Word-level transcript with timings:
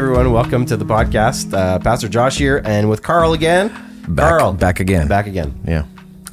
everyone. 0.00 0.32
Welcome 0.32 0.64
to 0.64 0.78
the 0.78 0.84
podcast. 0.86 1.52
Uh, 1.52 1.78
Pastor 1.78 2.08
Josh 2.08 2.38
here, 2.38 2.62
and 2.64 2.88
with 2.88 3.02
Carl 3.02 3.34
again. 3.34 3.68
Back, 4.08 4.30
Carl, 4.30 4.54
back 4.54 4.80
again. 4.80 5.08
back 5.08 5.26
again, 5.26 5.60
Yeah. 5.66 5.84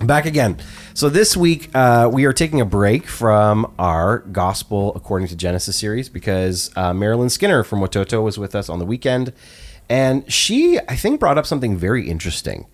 back 0.02 0.26
again. 0.26 0.58
So 0.94 1.10
this 1.10 1.36
week 1.36 1.70
uh, 1.76 2.10
we 2.12 2.24
are 2.24 2.32
taking 2.32 2.62
a 2.62 2.66
break 2.66 3.08
from 3.08 3.74
our 3.78 4.20
Gospel 4.20 4.94
According 4.96 5.28
to 5.28 5.36
Genesis 5.36 5.76
series 5.76 6.08
because 6.08 6.72
uh, 6.78 6.94
Marilyn 6.94 7.30
Skinner 7.30 7.62
from 7.62 7.82
Watoto 7.82 8.24
was 8.24 8.38
with 8.38 8.56
us 8.56 8.70
on 8.70 8.80
the 8.80 8.86
weekend, 8.86 9.34
and 9.90 10.32
she, 10.32 10.80
I 10.88 10.96
think, 10.96 11.20
brought 11.20 11.38
up 11.38 11.46
something 11.46 11.76
very 11.76 12.10
interesting. 12.10 12.68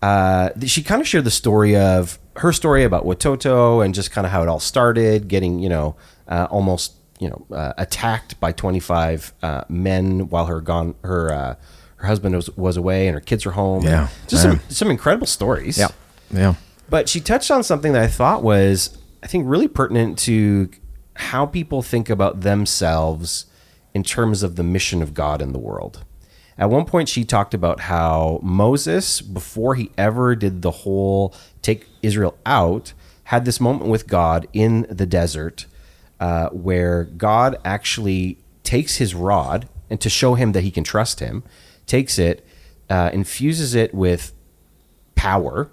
Uh, 0.00 0.48
she 0.64 0.82
kind 0.82 1.02
of 1.02 1.06
shared 1.06 1.24
the 1.24 1.30
story 1.30 1.76
of 1.76 2.18
her 2.36 2.54
story 2.54 2.84
about 2.84 3.04
Watoto 3.04 3.84
and 3.84 3.94
just 3.94 4.10
kind 4.10 4.26
of 4.26 4.32
how 4.32 4.42
it 4.42 4.48
all 4.48 4.60
started, 4.60 5.28
getting 5.28 5.58
you 5.58 5.68
know 5.68 5.94
uh, 6.26 6.46
almost 6.50 6.94
you 7.22 7.28
know 7.30 7.56
uh, 7.56 7.72
attacked 7.78 8.38
by 8.40 8.50
25 8.50 9.32
uh, 9.42 9.62
men 9.68 10.28
while 10.28 10.46
her 10.46 10.60
gone 10.60 10.96
her 11.04 11.32
uh, 11.32 11.54
her 11.96 12.08
husband 12.08 12.34
was, 12.34 12.50
was 12.56 12.76
away 12.76 13.06
and 13.06 13.14
her 13.14 13.20
kids 13.20 13.46
were 13.46 13.52
home. 13.52 13.84
Yeah, 13.84 14.08
just 14.26 14.44
man. 14.44 14.58
some 14.58 14.70
some 14.70 14.90
incredible 14.90 15.28
stories. 15.28 15.78
Yeah. 15.78 15.88
Yeah. 16.32 16.54
But 16.90 17.08
she 17.08 17.20
touched 17.20 17.50
on 17.50 17.62
something 17.62 17.92
that 17.92 18.02
I 18.02 18.08
thought 18.08 18.42
was, 18.42 18.98
I 19.22 19.28
think, 19.28 19.44
really 19.46 19.68
pertinent 19.68 20.18
to 20.20 20.68
how 21.14 21.46
people 21.46 21.80
think 21.80 22.10
about 22.10 22.40
themselves 22.40 23.46
in 23.94 24.02
terms 24.02 24.42
of 24.42 24.56
the 24.56 24.62
mission 24.62 25.00
of 25.00 25.14
God 25.14 25.40
in 25.40 25.52
the 25.52 25.58
world. 25.58 26.04
At 26.58 26.70
one 26.70 26.84
point, 26.84 27.08
she 27.08 27.24
talked 27.24 27.54
about 27.54 27.80
how 27.80 28.40
Moses, 28.42 29.20
before 29.20 29.74
he 29.74 29.90
ever 29.96 30.34
did 30.34 30.62
the 30.62 30.70
whole 30.70 31.34
take 31.62 31.86
Israel 32.02 32.36
out, 32.44 32.92
had 33.24 33.44
this 33.44 33.60
moment 33.60 33.88
with 33.88 34.06
God 34.06 34.46
in 34.52 34.86
the 34.90 35.06
desert 35.06 35.66
uh, 36.22 36.48
where 36.50 37.02
God 37.02 37.56
actually 37.64 38.38
takes 38.62 38.98
his 38.98 39.12
rod 39.12 39.68
and 39.90 40.00
to 40.00 40.08
show 40.08 40.34
him 40.34 40.52
that 40.52 40.60
he 40.62 40.70
can 40.70 40.84
trust 40.84 41.18
him, 41.18 41.42
takes 41.84 42.16
it, 42.16 42.46
uh, 42.88 43.10
infuses 43.12 43.74
it 43.74 43.92
with 43.92 44.32
power 45.16 45.72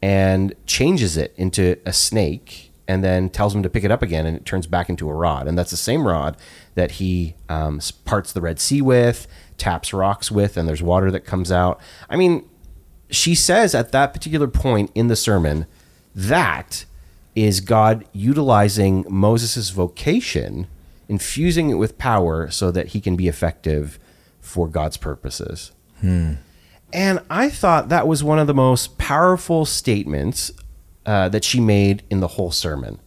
and 0.00 0.54
changes 0.64 1.18
it 1.18 1.34
into 1.36 1.76
a 1.84 1.92
snake 1.92 2.72
and 2.88 3.04
then 3.04 3.28
tells 3.28 3.54
him 3.54 3.62
to 3.62 3.68
pick 3.68 3.84
it 3.84 3.90
up 3.90 4.00
again 4.00 4.24
and 4.24 4.38
it 4.38 4.46
turns 4.46 4.66
back 4.66 4.88
into 4.88 5.06
a 5.10 5.12
rod. 5.12 5.46
And 5.46 5.58
that's 5.58 5.70
the 5.70 5.76
same 5.76 6.06
rod 6.06 6.34
that 6.76 6.92
he 6.92 7.34
um, 7.50 7.78
parts 8.06 8.32
the 8.32 8.40
red 8.40 8.58
sea 8.58 8.80
with 8.80 9.26
taps 9.58 9.92
rocks 9.92 10.30
with 10.30 10.56
and 10.56 10.66
there's 10.66 10.82
water 10.82 11.10
that 11.10 11.26
comes 11.26 11.52
out. 11.52 11.78
I 12.08 12.16
mean 12.16 12.48
she 13.10 13.34
says 13.34 13.74
at 13.74 13.92
that 13.92 14.14
particular 14.14 14.48
point 14.48 14.92
in 14.94 15.08
the 15.08 15.16
sermon 15.16 15.66
that 16.14 16.86
is 17.34 17.60
god 17.60 18.04
utilizing 18.12 19.04
moses' 19.08 19.70
vocation 19.70 20.66
infusing 21.08 21.70
it 21.70 21.74
with 21.74 21.98
power 21.98 22.50
so 22.50 22.70
that 22.70 22.88
he 22.88 23.00
can 23.00 23.16
be 23.16 23.28
effective 23.28 23.98
for 24.40 24.66
god's 24.68 24.96
purposes 24.96 25.72
and 26.92 27.20
I 27.30 27.50
thought 27.50 27.88
that 27.90 28.08
was 28.08 28.24
one 28.24 28.38
of 28.38 28.46
the 28.46 28.54
most 28.54 28.98
powerful 28.98 29.64
statements 29.64 30.50
uh, 31.06 31.28
that 31.28 31.44
she 31.44 31.60
made 31.60 32.02
in 32.10 32.20
the 32.20 32.28
whole 32.28 32.50
sermon. 32.50 32.98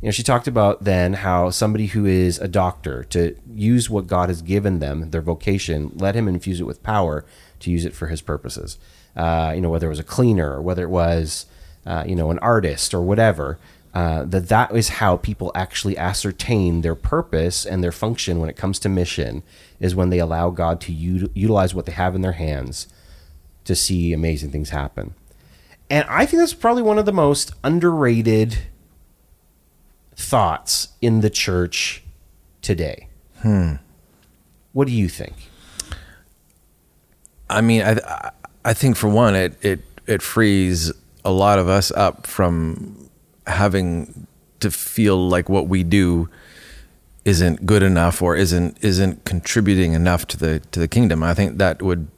You 0.00 0.08
know, 0.08 0.12
she 0.12 0.22
talked 0.22 0.46
about 0.46 0.84
then 0.84 1.14
how 1.14 1.50
somebody 1.50 1.86
who 1.86 2.04
is 2.04 2.38
a 2.38 2.48
doctor 2.48 3.04
to 3.04 3.34
use 3.52 3.88
what 3.88 4.06
God 4.06 4.28
has 4.28 4.42
given 4.42 4.78
them, 4.78 5.10
their 5.10 5.22
vocation, 5.22 5.92
let 5.94 6.14
him 6.14 6.28
infuse 6.28 6.60
it 6.60 6.64
with 6.64 6.82
power 6.82 7.24
to 7.60 7.70
use 7.70 7.84
it 7.84 7.94
for 7.94 8.08
his 8.08 8.20
purposes. 8.20 8.78
Uh, 9.16 9.52
you 9.54 9.60
know, 9.60 9.70
whether 9.70 9.86
it 9.86 9.90
was 9.90 9.98
a 9.98 10.04
cleaner 10.04 10.52
or 10.52 10.62
whether 10.62 10.82
it 10.82 10.90
was, 10.90 11.46
uh, 11.86 12.04
you 12.06 12.14
know, 12.16 12.30
an 12.30 12.38
artist 12.40 12.94
or 12.94 13.00
whatever, 13.02 13.58
uh, 13.94 14.24
that 14.24 14.48
that 14.48 14.74
is 14.74 14.88
how 14.88 15.16
people 15.16 15.52
actually 15.54 15.96
ascertain 15.96 16.80
their 16.80 16.94
purpose 16.94 17.64
and 17.64 17.82
their 17.82 17.92
function 17.92 18.40
when 18.40 18.48
it 18.50 18.56
comes 18.56 18.78
to 18.80 18.88
mission 18.88 19.42
is 19.78 19.94
when 19.94 20.10
they 20.10 20.18
allow 20.18 20.50
God 20.50 20.80
to 20.82 20.92
u- 20.92 21.30
utilize 21.34 21.74
what 21.74 21.86
they 21.86 21.92
have 21.92 22.14
in 22.14 22.20
their 22.22 22.32
hands 22.32 22.88
to 23.64 23.74
see 23.74 24.12
amazing 24.12 24.50
things 24.50 24.70
happen. 24.70 25.14
And 25.90 26.06
I 26.08 26.26
think 26.26 26.40
that's 26.40 26.54
probably 26.54 26.82
one 26.82 26.98
of 26.98 27.06
the 27.06 27.12
most 27.12 27.52
underrated 27.62 28.58
thoughts 30.16 30.88
in 31.00 31.20
the 31.20 31.30
church 31.30 32.02
today. 32.62 33.08
Hmm. 33.42 33.74
What 34.72 34.86
do 34.88 34.92
you 34.92 35.08
think? 35.08 35.34
I 37.48 37.60
mean, 37.60 37.82
I 37.82 37.92
I- 38.06 38.30
I 38.66 38.72
think 38.72 38.96
for 38.96 39.08
one, 39.08 39.34
it 39.34 39.54
it 39.62 39.80
it 40.06 40.22
frees 40.22 40.90
a 41.24 41.30
lot 41.30 41.58
of 41.58 41.68
us 41.68 41.90
up 41.92 42.26
from 42.26 43.08
having 43.46 44.26
to 44.60 44.70
feel 44.70 45.16
like 45.16 45.48
what 45.48 45.68
we 45.68 45.82
do 45.82 46.28
isn't 47.24 47.64
good 47.64 47.82
enough 47.82 48.20
or 48.20 48.36
isn't 48.36 48.76
isn't 48.82 49.24
contributing 49.24 49.94
enough 49.94 50.26
to 50.26 50.36
the 50.36 50.60
to 50.72 50.80
the 50.80 50.88
kingdom. 50.88 51.22
I 51.22 51.34
think 51.34 51.58
that 51.58 51.82
would, 51.82 52.08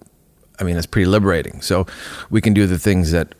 I 0.58 0.64
mean, 0.64 0.76
it's 0.76 0.86
pretty 0.86 1.06
liberating. 1.06 1.60
So 1.60 1.86
we 2.30 2.40
can 2.40 2.54
do 2.54 2.66
the 2.66 2.78
things 2.78 3.12
that 3.12 3.34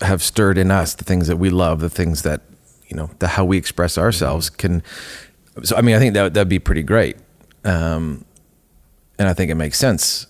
have 0.00 0.22
stirred 0.22 0.58
in 0.58 0.70
us, 0.70 0.94
the 0.94 1.04
things 1.04 1.26
that 1.26 1.36
we 1.36 1.50
love, 1.50 1.80
the 1.80 1.90
things 1.90 2.22
that 2.22 2.42
you 2.86 2.96
know, 2.96 3.10
the 3.18 3.28
how 3.28 3.44
we 3.44 3.56
express 3.58 3.98
ourselves 3.98 4.48
can. 4.50 4.82
So 5.62 5.76
I 5.76 5.82
mean, 5.82 5.96
I 5.96 5.98
think 5.98 6.14
that 6.14 6.34
that'd 6.34 6.48
be 6.48 6.58
pretty 6.58 6.82
great. 6.82 7.16
Um, 7.64 8.24
and 9.18 9.28
I 9.28 9.34
think 9.34 9.50
it 9.50 9.56
makes 9.56 9.78
sense. 9.78 10.26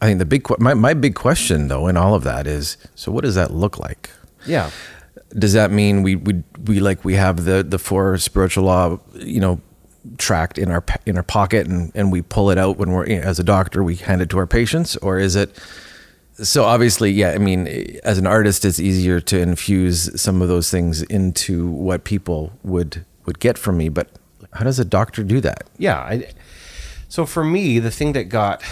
I 0.00 0.06
think 0.06 0.18
the 0.18 0.24
big 0.24 0.46
my 0.58 0.74
my 0.74 0.94
big 0.94 1.14
question 1.14 1.68
though 1.68 1.88
in 1.88 1.96
all 1.96 2.14
of 2.14 2.24
that 2.24 2.46
is 2.46 2.76
so 2.94 3.10
what 3.10 3.24
does 3.24 3.34
that 3.34 3.52
look 3.52 3.78
like? 3.78 4.10
Yeah. 4.46 4.70
Does 5.36 5.54
that 5.54 5.70
mean 5.70 6.02
we 6.02 6.16
we 6.16 6.42
we 6.64 6.80
like 6.80 7.04
we 7.04 7.14
have 7.14 7.44
the 7.44 7.62
the 7.62 7.78
four 7.78 8.18
spiritual 8.18 8.64
law 8.64 9.00
you 9.14 9.40
know 9.40 9.60
tract 10.18 10.58
in 10.58 10.70
our 10.70 10.84
in 11.04 11.16
our 11.16 11.22
pocket 11.22 11.66
and 11.66 11.90
and 11.94 12.12
we 12.12 12.22
pull 12.22 12.50
it 12.50 12.58
out 12.58 12.76
when 12.76 12.92
we're 12.92 13.06
as 13.06 13.38
a 13.38 13.44
doctor 13.44 13.82
we 13.82 13.96
hand 13.96 14.22
it 14.22 14.30
to 14.30 14.38
our 14.38 14.46
patients 14.46 14.96
or 14.98 15.18
is 15.18 15.34
it 15.34 15.58
so 16.34 16.62
obviously 16.64 17.10
yeah 17.10 17.30
I 17.30 17.38
mean 17.38 17.66
as 18.04 18.16
an 18.16 18.26
artist 18.26 18.64
it's 18.64 18.78
easier 18.78 19.20
to 19.20 19.40
infuse 19.40 20.20
some 20.20 20.42
of 20.42 20.48
those 20.48 20.70
things 20.70 21.02
into 21.02 21.68
what 21.68 22.04
people 22.04 22.52
would 22.62 23.04
would 23.24 23.40
get 23.40 23.58
from 23.58 23.78
me 23.78 23.88
but 23.88 24.10
how 24.56 24.64
does 24.64 24.78
a 24.78 24.84
doctor 24.84 25.22
do 25.22 25.40
that? 25.42 25.64
Yeah. 25.78 25.98
I, 25.98 26.28
so 27.08 27.26
for 27.26 27.44
me, 27.44 27.78
the 27.78 27.90
thing 27.90 28.12
that 28.12 28.24
got 28.24 28.62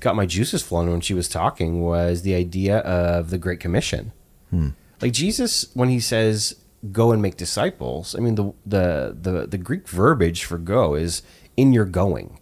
got 0.00 0.16
my 0.16 0.26
juices 0.26 0.62
flowing 0.62 0.90
when 0.90 1.00
she 1.00 1.14
was 1.14 1.28
talking 1.28 1.80
was 1.80 2.22
the 2.22 2.34
idea 2.34 2.78
of 2.78 3.30
the 3.30 3.38
Great 3.38 3.60
Commission. 3.60 4.12
Like 5.00 5.12
Jesus, 5.12 5.66
when 5.74 5.88
he 5.88 6.00
says 6.00 6.56
"go 6.92 7.12
and 7.12 7.20
make 7.20 7.36
disciples," 7.36 8.14
I 8.14 8.20
mean 8.20 8.34
the 8.34 8.52
the 8.64 9.16
the 9.20 9.46
the 9.46 9.58
Greek 9.58 9.88
verbiage 9.88 10.44
for 10.44 10.58
"go" 10.58 10.94
is 10.94 11.22
"in 11.56 11.72
your 11.72 11.84
going." 11.84 12.38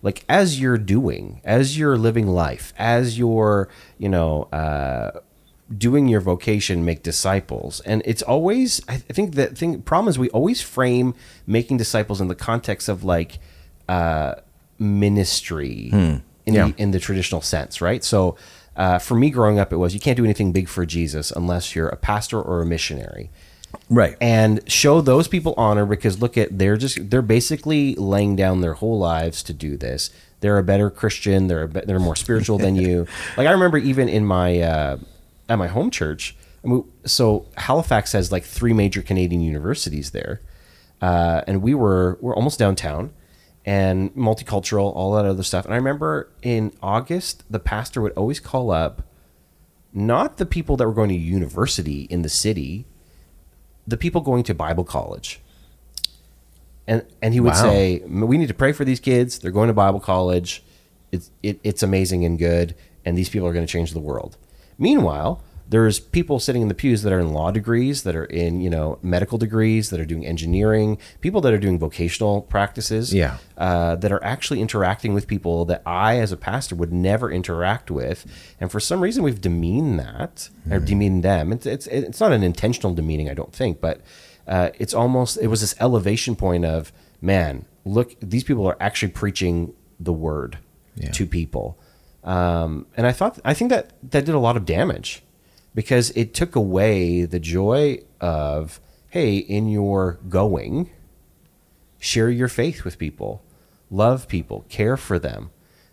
Like 0.00 0.24
as 0.28 0.60
you're 0.60 0.78
doing, 0.78 1.40
as 1.44 1.76
you're 1.76 1.98
living 1.98 2.28
life, 2.28 2.72
as 2.78 3.18
you're 3.18 3.68
you 3.98 4.08
know 4.08 4.44
uh, 4.52 5.10
doing 5.76 6.08
your 6.08 6.20
vocation, 6.20 6.84
make 6.84 7.02
disciples. 7.02 7.80
And 7.80 8.00
it's 8.04 8.22
always 8.22 8.80
I 8.88 8.94
I 8.94 9.12
think 9.12 9.34
the 9.34 9.46
thing 9.48 9.82
problem 9.82 10.08
is 10.08 10.18
we 10.18 10.30
always 10.30 10.62
frame 10.62 11.14
making 11.46 11.76
disciples 11.78 12.20
in 12.20 12.28
the 12.28 12.34
context 12.36 12.88
of 12.88 13.04
like 13.04 13.38
uh, 13.88 14.36
ministry 14.78 15.90
in 16.48 16.54
Yeah. 16.54 16.66
the 16.68 16.74
in 16.82 16.90
the 16.90 16.98
traditional 16.98 17.40
sense, 17.42 17.80
right? 17.80 18.02
So 18.04 18.36
uh, 18.76 18.98
for 18.98 19.14
me 19.16 19.28
growing 19.30 19.58
up, 19.58 19.72
it 19.72 19.76
was 19.76 19.92
you 19.94 20.00
can't 20.00 20.16
do 20.16 20.24
anything 20.24 20.52
big 20.52 20.68
for 20.68 20.84
Jesus 20.86 21.30
unless 21.40 21.74
you're 21.74 21.88
a 21.88 21.96
pastor 21.96 22.40
or 22.40 22.60
a 22.62 22.66
missionary 22.66 23.30
Right. 23.90 24.16
and 24.20 24.60
show 24.70 25.00
those 25.02 25.28
people 25.28 25.52
honor 25.56 25.84
because 25.84 26.20
look 26.22 26.38
at 26.38 26.58
they're 26.58 26.76
just 26.78 27.10
they're 27.10 27.22
basically 27.38 27.94
laying 27.96 28.34
down 28.36 28.60
their 28.62 28.74
whole 28.74 28.98
lives 28.98 29.42
to 29.44 29.52
do 29.52 29.76
this. 29.76 30.10
They're 30.40 30.58
a 30.58 30.62
better 30.62 30.88
Christian. 30.90 31.48
They're 31.48 31.64
a, 31.64 31.68
be- 31.68 31.80
they're 31.86 31.98
more 31.98 32.16
spiritual 32.16 32.58
than 32.58 32.76
you. 32.76 33.06
Like 33.36 33.46
I 33.46 33.50
remember 33.52 33.76
even 33.78 34.08
in 34.08 34.24
my 34.24 34.60
uh, 34.60 34.96
at 35.48 35.56
my 35.58 35.68
home 35.68 35.90
church. 35.90 36.34
I 36.64 36.68
mean, 36.68 36.84
so 37.04 37.46
Halifax 37.56 38.12
has 38.12 38.32
like 38.32 38.44
three 38.44 38.72
major 38.72 39.02
Canadian 39.02 39.42
universities 39.42 40.10
there, 40.12 40.40
uh, 41.02 41.42
and 41.46 41.62
we 41.62 41.74
were 41.74 42.18
we're 42.20 42.34
almost 42.34 42.58
downtown 42.58 43.10
and 43.68 44.14
multicultural, 44.14 44.96
all 44.96 45.12
that 45.12 45.26
other 45.26 45.42
stuff. 45.42 45.66
And 45.66 45.74
I 45.74 45.76
remember 45.76 46.30
in 46.40 46.72
August, 46.82 47.44
the 47.50 47.58
pastor 47.58 48.00
would 48.00 48.12
always 48.12 48.40
call 48.40 48.70
up 48.70 49.02
not 49.92 50.38
the 50.38 50.46
people 50.46 50.78
that 50.78 50.86
were 50.86 50.94
going 50.94 51.10
to 51.10 51.14
university 51.14 52.02
in 52.04 52.22
the 52.22 52.30
city, 52.30 52.86
the 53.86 53.98
people 53.98 54.22
going 54.22 54.42
to 54.44 54.54
Bible 54.54 54.84
college. 54.84 55.40
And 56.86 57.02
and 57.20 57.34
he 57.34 57.40
would 57.40 57.52
Wow. 57.52 57.62
say, 57.62 58.02
"We 58.08 58.38
need 58.38 58.48
to 58.48 58.54
pray 58.54 58.72
for 58.72 58.86
these 58.86 59.00
kids. 59.00 59.38
They're 59.38 59.50
going 59.50 59.68
to 59.68 59.74
Bible 59.74 60.00
college. 60.00 60.64
It's 61.12 61.30
it, 61.42 61.60
it's 61.62 61.82
amazing 61.82 62.24
and 62.24 62.38
good, 62.38 62.74
and 63.04 63.18
these 63.18 63.28
people 63.28 63.46
are 63.48 63.52
going 63.52 63.66
to 63.66 63.70
change 63.70 63.92
the 63.92 64.00
world." 64.00 64.38
Meanwhile, 64.78 65.42
there's 65.70 66.00
people 66.00 66.40
sitting 66.40 66.62
in 66.62 66.68
the 66.68 66.74
pews 66.74 67.02
that 67.02 67.12
are 67.12 67.18
in 67.20 67.32
law 67.34 67.50
degrees, 67.50 68.02
that 68.04 68.16
are 68.16 68.24
in 68.24 68.60
you 68.60 68.70
know 68.70 68.98
medical 69.02 69.36
degrees, 69.38 69.90
that 69.90 70.00
are 70.00 70.04
doing 70.06 70.24
engineering, 70.26 70.98
people 71.20 71.40
that 71.42 71.52
are 71.52 71.58
doing 71.58 71.78
vocational 71.78 72.40
practices, 72.42 73.12
Yeah. 73.12 73.36
uh, 73.58 73.96
that 73.96 74.10
are 74.10 74.22
actually 74.24 74.60
interacting 74.62 75.12
with 75.14 75.26
people 75.26 75.64
that 75.66 75.82
I, 75.84 76.18
as 76.18 76.32
a 76.32 76.36
pastor, 76.36 76.74
would 76.74 76.92
never 76.92 77.30
interact 77.30 77.90
with. 77.90 78.24
And 78.60 78.70
for 78.72 78.80
some 78.80 79.00
reason, 79.00 79.22
we've 79.22 79.40
demeaned 79.40 79.98
that 79.98 80.48
or 80.70 80.78
demeaned 80.80 81.22
them. 81.22 81.52
It's, 81.52 81.66
it's 81.66 81.86
it's 81.86 82.20
not 82.20 82.32
an 82.32 82.42
intentional 82.42 82.94
demeaning, 82.94 83.28
I 83.28 83.34
don't 83.34 83.52
think, 83.52 83.80
but 83.80 84.00
uh, 84.46 84.70
it's 84.78 84.94
almost 84.94 85.36
it 85.36 85.48
was 85.48 85.60
this 85.60 85.74
elevation 85.80 86.34
point 86.36 86.64
of 86.64 86.92
man, 87.20 87.64
look, 87.84 88.14
these 88.20 88.44
people 88.44 88.66
are 88.66 88.76
actually 88.80 89.12
preaching 89.12 89.74
the 90.00 90.12
word. 90.12 90.58
Yeah. 91.00 91.12
to 91.12 91.26
people. 91.26 91.78
Um, 92.24 92.86
and 92.96 93.06
I 93.06 93.12
thought 93.12 93.38
I 93.44 93.54
think 93.54 93.70
that 93.70 93.92
that 94.10 94.24
did 94.24 94.34
a 94.34 94.38
lot 94.40 94.56
of 94.56 94.64
damage 94.64 95.22
because 95.74 96.10
it 96.10 96.34
took 96.34 96.56
away 96.56 97.24
the 97.24 97.40
joy 97.40 97.98
of 98.20 98.80
hey, 99.10 99.38
in 99.38 99.68
your 99.68 100.18
going, 100.28 100.90
share 101.98 102.30
your 102.30 102.48
faith 102.48 102.84
with 102.84 102.98
people, 102.98 103.42
love 103.90 104.28
people, 104.28 104.64
care 104.68 104.96
for 104.96 105.18
them, 105.18 105.50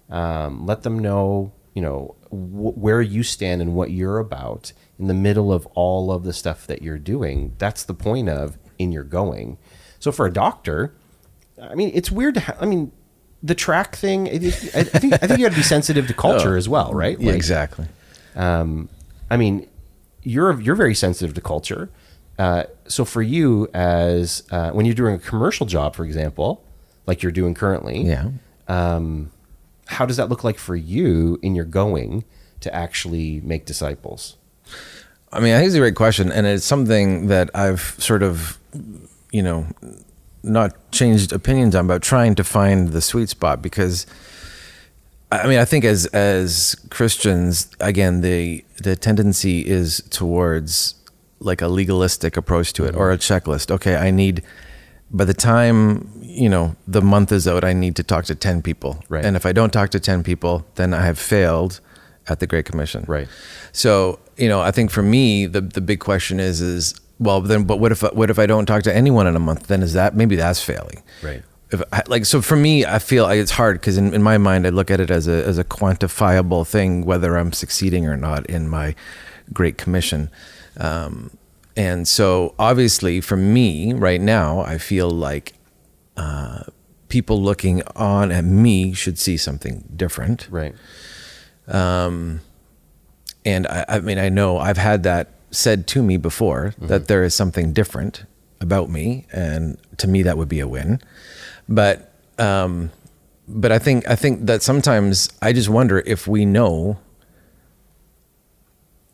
um, 0.09 0.65
let 0.65 0.83
them 0.83 0.99
know 0.99 1.51
you 1.73 1.81
know 1.81 2.15
wh- 2.29 2.77
where 2.77 3.01
you 3.01 3.23
stand 3.23 3.61
and 3.61 3.73
what 3.75 3.91
you're 3.91 4.17
about 4.19 4.71
in 4.99 5.07
the 5.07 5.13
middle 5.13 5.51
of 5.51 5.65
all 5.75 6.11
of 6.11 6.23
the 6.23 6.33
stuff 6.33 6.65
that 6.67 6.81
you're 6.81 6.97
doing. 6.99 7.53
That's 7.57 7.83
the 7.83 7.93
point 7.93 8.29
of 8.29 8.57
in 8.79 8.91
your 8.91 9.03
going. 9.03 9.57
So 9.99 10.11
for 10.11 10.25
a 10.25 10.31
doctor, 10.33 10.93
I 11.61 11.75
mean, 11.75 11.91
it's 11.93 12.11
weird 12.11 12.35
to. 12.35 12.39
Ha- 12.41 12.57
I 12.61 12.65
mean, 12.65 12.91
the 13.41 13.55
track 13.55 13.95
thing. 13.95 14.27
It, 14.27 14.43
it, 14.43 14.75
I 14.75 14.79
I 14.79 14.83
think 14.83 15.13
I 15.13 15.17
think 15.27 15.39
you 15.39 15.45
got 15.45 15.51
to 15.51 15.57
be 15.57 15.63
sensitive 15.63 16.07
to 16.07 16.13
culture 16.25 16.53
Oh, 16.53 16.57
as 16.57 16.67
well, 16.69 16.93
right? 16.93 17.19
Yeah, 17.19 17.27
Like, 17.27 17.35
exactly. 17.35 17.87
um, 18.35 18.89
I 19.29 19.37
mean, 19.37 19.67
you're 20.23 20.59
you're 20.59 20.75
very 20.75 20.95
sensitive 20.95 21.33
to 21.35 21.41
culture. 21.41 21.89
Uh, 22.37 22.63
so 22.87 23.05
for 23.05 23.21
you, 23.21 23.69
as 23.73 24.43
uh, 24.51 24.71
when 24.71 24.85
you're 24.85 24.95
doing 24.95 25.15
a 25.15 25.19
commercial 25.19 25.65
job, 25.65 25.95
for 25.95 26.03
example, 26.03 26.63
like 27.07 27.23
you're 27.23 27.31
doing 27.31 27.53
currently, 27.53 28.01
Yeah. 28.01 28.29
um, 28.67 29.31
how 29.87 30.05
does 30.05 30.17
that 30.17 30.27
look 30.29 30.43
like 30.43 30.57
for 30.57 30.75
you 30.75 31.39
in 31.41 31.55
your 31.55 31.65
going 31.65 32.25
to 32.59 32.73
actually 32.75 33.39
make 33.41 33.65
disciples? 33.65 34.35
I 35.31 35.39
mean, 35.39 35.53
I 35.53 35.57
think 35.59 35.67
it's 35.67 35.75
a 35.75 35.79
great 35.79 35.95
question, 35.95 36.31
and 36.31 36.45
it's 36.45 36.65
something 36.65 37.27
that 37.27 37.49
I've 37.55 37.95
sort 37.99 38.21
of, 38.23 38.57
you 39.31 39.41
know, 39.43 39.67
not 40.43 40.91
changed 40.91 41.31
opinions 41.31 41.73
on, 41.75 41.87
but 41.87 42.01
trying 42.01 42.35
to 42.35 42.43
find 42.43 42.89
the 42.89 43.01
sweet 43.01 43.29
spot 43.29 43.61
because, 43.61 44.05
I 45.31 45.47
mean, 45.47 45.59
I 45.59 45.65
think 45.65 45.85
as 45.85 46.05
as 46.07 46.75
Christians, 46.89 47.69
again, 47.79 48.21
the 48.21 48.63
the 48.83 48.95
tendency 48.95 49.65
is 49.65 50.01
towards 50.09 50.95
like 51.39 51.61
a 51.61 51.67
legalistic 51.67 52.37
approach 52.37 52.73
to 52.73 52.85
it 52.85 52.91
mm-hmm. 52.91 52.99
or 52.99 53.11
a 53.11 53.17
checklist. 53.17 53.71
Okay, 53.71 53.95
I 53.95 54.11
need 54.11 54.43
by 55.11 55.25
the 55.25 55.33
time 55.33 56.09
you 56.21 56.49
know 56.49 56.75
the 56.87 57.01
month 57.01 57.31
is 57.31 57.47
out, 57.47 57.63
I 57.63 57.73
need 57.73 57.95
to 57.97 58.03
talk 58.03 58.25
to 58.25 58.35
ten 58.35 58.61
people, 58.61 59.03
Right. 59.09 59.25
and 59.25 59.35
if 59.35 59.45
I 59.45 59.51
don't 59.51 59.71
talk 59.73 59.89
to 59.91 59.99
ten 59.99 60.23
people, 60.23 60.65
then 60.75 60.93
I 60.93 61.05
have 61.05 61.19
failed 61.19 61.79
at 62.27 62.39
the 62.39 62.47
Great 62.47 62.65
Commission, 62.65 63.05
Right. 63.07 63.27
so 63.71 64.19
you 64.37 64.49
know, 64.49 64.61
I 64.61 64.71
think 64.71 64.91
for 64.91 65.01
me, 65.03 65.45
the 65.47 65.61
the 65.61 65.81
big 65.81 65.99
question 65.99 66.39
is 66.39 66.61
is 66.61 66.95
well, 67.19 67.39
then, 67.41 67.63
but 67.63 67.79
what 67.79 67.91
if 67.91 68.01
what 68.13 68.29
if 68.29 68.37
I 68.39 68.45
don't 68.45 68.65
talk 68.65 68.83
to 68.83 68.95
anyone 68.95 69.25
in 69.27 69.35
a 69.35 69.39
month? 69.39 69.67
Then 69.67 69.81
is 69.81 69.93
that 69.93 70.15
maybe 70.15 70.35
that's 70.35 70.61
failing? 70.61 71.01
Right. 71.23 71.43
If 71.71 71.81
I, 71.91 72.03
like 72.07 72.25
so 72.25 72.41
for 72.41 72.55
me, 72.55 72.85
I 72.85 72.99
feel 72.99 73.23
like 73.23 73.39
it's 73.39 73.51
hard 73.51 73.79
because 73.79 73.97
in, 73.97 74.13
in 74.13 74.21
my 74.21 74.37
mind, 74.37 74.67
I 74.67 74.69
look 74.69 74.91
at 74.91 74.99
it 74.99 75.09
as 75.09 75.27
a 75.27 75.45
as 75.45 75.57
a 75.57 75.63
quantifiable 75.63 76.65
thing 76.67 77.05
whether 77.05 77.35
I'm 77.35 77.51
succeeding 77.53 78.05
or 78.07 78.15
not 78.15 78.45
in 78.45 78.69
my 78.69 78.95
Great 79.53 79.77
Commission. 79.77 80.29
Um, 80.77 81.31
and 81.75 82.07
so 82.07 82.53
obviously 82.59 83.21
for 83.21 83.35
me 83.37 83.93
right 83.93 84.21
now, 84.21 84.59
I 84.59 84.77
feel 84.77 85.09
like 85.09 85.53
uh, 86.17 86.63
people 87.09 87.41
looking 87.41 87.81
on 87.95 88.31
at 88.31 88.45
me 88.45 88.93
should 88.93 89.17
see 89.17 89.37
something 89.37 89.83
different 89.95 90.47
Right. 90.49 90.75
and 93.43 93.67
I, 93.67 93.85
I 93.87 93.99
mean, 93.99 94.17
I 94.17 94.29
know 94.29 94.57
I've 94.57 94.77
had 94.77 95.03
that 95.03 95.31
said 95.51 95.87
to 95.87 96.03
me 96.03 96.17
before 96.17 96.73
that 96.79 97.07
there 97.07 97.23
is 97.23 97.33
something 97.33 97.73
different 97.73 98.25
about 98.59 98.89
me, 98.89 99.25
and 99.31 99.77
to 99.97 100.07
me 100.07 100.23
that 100.23 100.37
would 100.37 100.49
be 100.49 100.59
a 100.59 100.67
win. 100.67 101.01
But, 101.67 102.13
um, 102.37 102.91
but 103.47 103.71
I 103.71 103.79
think 103.79 104.07
I 104.09 104.15
think 104.15 104.45
that 104.47 104.61
sometimes 104.63 105.29
I 105.41 105.53
just 105.53 105.69
wonder 105.69 105.99
if 105.99 106.27
we 106.27 106.45
know, 106.45 106.97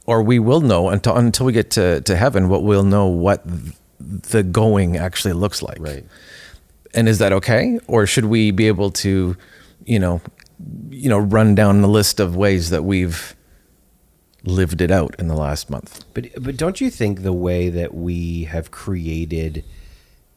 or 0.05 0.23
we 0.23 0.39
will 0.39 0.61
know 0.61 0.89
until 0.89 1.15
until 1.17 1.45
we 1.45 1.53
get 1.53 1.71
to 1.71 2.01
to 2.01 2.15
heaven, 2.15 2.49
what 2.49 2.63
we'll 2.63 2.83
know 2.83 3.07
what 3.07 3.43
the 3.99 4.43
going 4.43 4.97
actually 4.97 5.33
looks 5.33 5.61
like. 5.61 5.79
Right. 5.79 6.05
And 6.93 7.07
is 7.07 7.19
that 7.19 7.31
okay, 7.33 7.79
or 7.87 8.05
should 8.05 8.25
we 8.25 8.51
be 8.51 8.67
able 8.67 8.91
to, 8.91 9.37
you 9.85 9.99
know, 9.99 10.21
you 10.89 11.09
know, 11.09 11.19
run 11.19 11.55
down 11.55 11.81
the 11.81 11.87
list 11.87 12.19
of 12.19 12.35
ways 12.35 12.69
that 12.69 12.83
we've 12.83 13.35
lived 14.43 14.81
it 14.81 14.91
out 14.91 15.15
in 15.19 15.27
the 15.27 15.35
last 15.35 15.69
month? 15.69 16.03
But 16.13 16.29
but 16.41 16.57
don't 16.57 16.81
you 16.81 16.89
think 16.89 17.23
the 17.23 17.33
way 17.33 17.69
that 17.69 17.93
we 17.93 18.45
have 18.45 18.71
created 18.71 19.63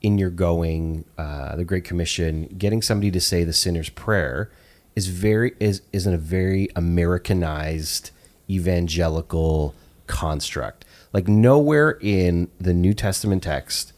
in 0.04 0.18
your 0.18 0.28
going 0.28 1.06
uh, 1.16 1.56
the 1.56 1.64
Great 1.64 1.84
Commission, 1.84 2.46
getting 2.58 2.82
somebody 2.82 3.10
to 3.10 3.20
say 3.20 3.42
the 3.42 3.54
sinner's 3.54 3.88
prayer 3.88 4.50
is 4.94 5.08
very 5.08 5.54
is 5.58 5.80
is 5.92 6.06
in 6.06 6.12
a 6.12 6.18
very 6.18 6.68
Americanized 6.76 8.10
evangelical 8.48 9.74
construct. 10.06 10.84
Like 11.14 11.26
nowhere 11.26 11.98
in 12.02 12.50
the 12.60 12.74
New 12.74 12.92
Testament 12.92 13.42
text 13.42 13.94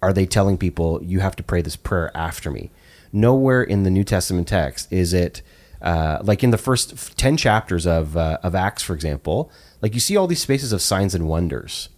are 0.00 0.12
they 0.12 0.26
telling 0.26 0.56
people 0.56 1.02
you 1.02 1.20
have 1.20 1.36
to 1.36 1.42
pray 1.42 1.60
this 1.62 1.76
prayer 1.76 2.16
after 2.16 2.50
me? 2.50 2.70
Nowhere 3.12 3.62
in 3.62 3.82
the 3.82 3.90
New 3.90 4.04
Testament 4.04 4.46
text 4.46 4.92
is 4.92 5.12
it 5.12 5.42
uh, 5.80 6.18
like 6.22 6.44
in 6.44 6.50
the 6.50 6.58
first 6.58 7.18
ten 7.18 7.36
chapters 7.36 7.84
of 7.84 8.16
uh, 8.16 8.38
of 8.44 8.54
Acts, 8.54 8.84
for 8.84 8.94
example. 8.94 9.50
Like 9.80 9.94
you 9.94 10.00
see 10.00 10.16
all 10.16 10.28
these 10.28 10.40
spaces 10.40 10.72
of 10.72 10.80
signs 10.80 11.16
and 11.16 11.26
wonders, 11.26 11.88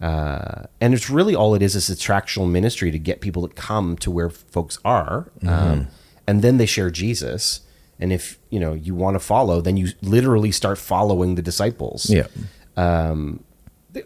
uh, 0.00 0.64
and 0.80 0.94
it's 0.94 1.08
really 1.08 1.34
all 1.34 1.54
it 1.54 1.62
is 1.62 1.74
is 1.74 1.88
attractional 1.88 2.50
ministry 2.50 2.90
to 2.90 2.98
get 2.98 3.20
people 3.20 3.46
to 3.48 3.54
come 3.54 3.96
to 3.98 4.10
where 4.10 4.30
folks 4.30 4.78
are, 4.84 5.30
um, 5.46 5.88
and 6.26 6.42
then 6.42 6.58
they 6.58 6.66
share 6.66 6.90
Jesus. 6.90 7.60
And 7.98 8.12
if 8.12 8.38
you 8.50 8.60
know 8.60 8.74
you 8.74 8.94
want 8.94 9.14
to 9.14 9.20
follow, 9.20 9.60
then 9.60 9.76
you 9.76 9.88
literally 10.02 10.52
start 10.52 10.78
following 10.78 11.34
the 11.34 11.42
disciples. 11.42 12.10
Yeah. 12.10 12.26
Um, 12.76 13.42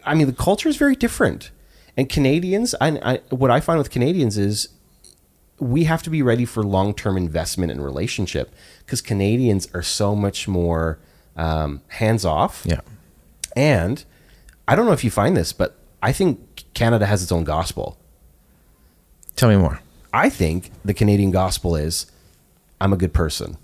I 0.05 0.15
mean, 0.15 0.27
the 0.27 0.33
culture 0.33 0.69
is 0.69 0.77
very 0.77 0.95
different. 0.95 1.51
And 1.97 2.07
Canadians, 2.07 2.73
I, 2.79 2.99
I, 3.03 3.17
what 3.29 3.51
I 3.51 3.59
find 3.59 3.77
with 3.77 3.89
Canadians 3.89 4.37
is 4.37 4.69
we 5.59 5.83
have 5.83 6.01
to 6.03 6.09
be 6.09 6.21
ready 6.21 6.45
for 6.45 6.63
long 6.63 6.93
term 6.93 7.17
investment 7.17 7.71
and 7.71 7.83
relationship 7.83 8.53
because 8.79 9.01
Canadians 9.01 9.67
are 9.73 9.83
so 9.83 10.15
much 10.15 10.47
more 10.47 10.99
um, 11.35 11.81
hands 11.89 12.25
off. 12.25 12.63
Yeah. 12.65 12.81
And 13.55 14.03
I 14.67 14.75
don't 14.75 14.85
know 14.85 14.93
if 14.93 15.03
you 15.03 15.11
find 15.11 15.35
this, 15.35 15.51
but 15.51 15.77
I 16.01 16.11
think 16.11 16.63
Canada 16.73 17.05
has 17.05 17.21
its 17.23 17.31
own 17.31 17.43
gospel. 17.43 17.97
Tell 19.35 19.49
me 19.49 19.57
more. 19.57 19.79
I 20.13 20.29
think 20.29 20.71
the 20.83 20.93
Canadian 20.93 21.31
gospel 21.31 21.75
is 21.75 22.05
I'm 22.79 22.93
a 22.93 22.97
good 22.97 23.13
person. 23.13 23.57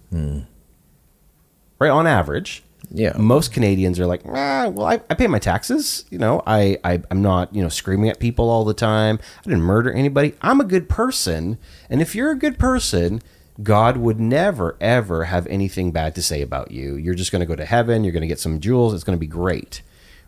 Right 1.79 1.89
on 1.89 2.07
average. 2.07 2.63
Yeah. 2.89 3.13
Most 3.17 3.51
Canadians 3.51 3.99
are 3.99 4.05
like, 4.05 4.21
ah, 4.25 4.69
well, 4.69 4.85
I, 4.85 5.01
I 5.09 5.13
pay 5.15 5.27
my 5.27 5.39
taxes. 5.39 6.05
You 6.09 6.19
know, 6.19 6.41
I, 6.47 6.77
I 6.83 7.01
I'm 7.11 7.21
not 7.21 7.53
you 7.53 7.61
know 7.61 7.69
screaming 7.69 8.09
at 8.09 8.19
people 8.19 8.49
all 8.49 8.63
the 8.63 8.73
time. 8.73 9.19
I 9.39 9.49
didn't 9.49 9.63
murder 9.63 9.91
anybody. 9.91 10.35
I'm 10.41 10.61
a 10.61 10.65
good 10.65 10.87
person, 10.87 11.57
and 11.89 12.01
if 12.01 12.15
you're 12.15 12.31
a 12.31 12.37
good 12.37 12.57
person, 12.57 13.21
God 13.61 13.97
would 13.97 14.19
never 14.19 14.77
ever 14.79 15.25
have 15.25 15.47
anything 15.47 15.91
bad 15.91 16.15
to 16.15 16.21
say 16.21 16.41
about 16.41 16.71
you. 16.71 16.95
You're 16.95 17.15
just 17.15 17.31
going 17.31 17.41
to 17.41 17.45
go 17.45 17.55
to 17.55 17.65
heaven. 17.65 18.03
You're 18.03 18.13
going 18.13 18.21
to 18.21 18.27
get 18.27 18.39
some 18.39 18.59
jewels. 18.59 18.93
It's 18.93 19.03
going 19.03 19.17
to 19.17 19.19
be 19.19 19.27
great, 19.27 19.81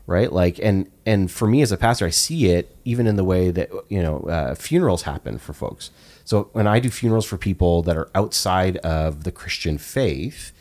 right? 0.10 0.32
Like, 0.34 0.60
and 0.62 0.90
and 1.06 1.30
for 1.32 1.48
me 1.48 1.62
as 1.62 1.72
a 1.72 1.78
pastor, 1.78 2.06
I 2.06 2.10
see 2.10 2.48
it 2.48 2.76
even 2.84 3.08
in 3.08 3.16
the 3.16 3.24
way 3.24 3.52
that 3.52 3.70
you 3.88 4.02
know 4.02 4.20
uh, 4.22 4.56
funerals 4.56 5.04
happen 5.04 5.38
for 5.38 5.54
folks. 5.54 5.92
So 6.26 6.50
when 6.54 6.68
I 6.68 6.80
do 6.80 6.90
funerals 6.90 7.26
for 7.26 7.38
people 7.38 7.82
that 7.84 7.96
are 7.98 8.10
outside 8.14 8.78
of 8.78 9.24
the 9.24 9.32
Christian 9.32 9.78
faith, 9.78 10.52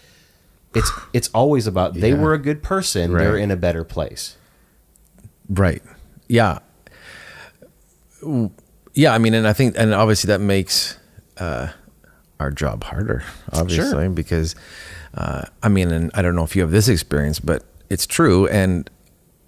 it's 0.74 0.90
it's 1.12 1.28
always 1.34 1.66
about 1.66 1.94
they 1.94 2.10
Yeah. 2.10 2.20
were 2.22 2.34
a 2.34 2.38
good 2.38 2.62
person. 2.62 3.12
They're 3.14 3.36
in 3.36 3.50
a 3.50 3.56
better 3.56 3.84
place. 3.84 4.36
Right. 5.48 5.82
Yeah. 6.28 6.58
Yeah. 8.94 9.14
I 9.14 9.18
mean, 9.18 9.34
and 9.34 9.46
I 9.46 9.52
think, 9.52 9.74
and 9.78 9.94
obviously 9.94 10.28
that 10.28 10.40
makes 10.40 10.98
uh, 11.38 11.68
our 12.40 12.50
job 12.50 12.84
harder, 12.84 13.22
obviously, 13.52 14.08
because 14.08 14.54
uh, 15.14 15.42
I 15.62 15.68
mean, 15.68 15.90
and 15.90 16.10
I 16.14 16.22
don't 16.22 16.34
know 16.34 16.44
if 16.44 16.54
you 16.56 16.62
have 16.62 16.70
this 16.70 16.88
experience, 16.88 17.40
but 17.40 17.64
it's 17.88 18.06
true. 18.06 18.46
And 18.48 18.90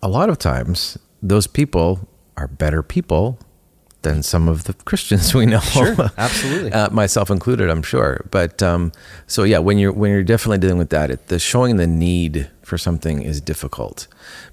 a 0.03 0.09
lot 0.09 0.29
of 0.29 0.39
times 0.39 0.99
those 1.23 1.47
people 1.47 2.09
are 2.37 2.49
better 2.49 2.83
people 2.83 3.39
than 4.03 4.23
some 4.23 4.49
of 4.49 4.65
the 4.65 4.73
Christians 4.73 5.35
we 5.35 5.47
know. 5.47 5.61
Sure, 5.61 5.95
absolutely. 6.19 6.73
uh, 6.73 6.91
myself 6.91 7.31
included, 7.31 7.69
I'm 7.69 7.83
sure. 7.83 8.25
But 8.31 8.63
um, 8.63 8.93
so 9.27 9.45
yeah, 9.45 9.59
when 9.59 9.79
you're 9.79 9.93
when 9.93 10.11
you're 10.11 10.23
definitely 10.23 10.59
dealing 10.59 10.79
with 10.79 10.91
that, 10.91 11.11
it, 11.11 11.29
the 11.29 11.39
showing 11.39 11.77
the 11.77 11.87
need 11.87 12.51
for 12.63 12.79
something 12.79 13.23
is 13.23 13.41
difficult 13.41 14.07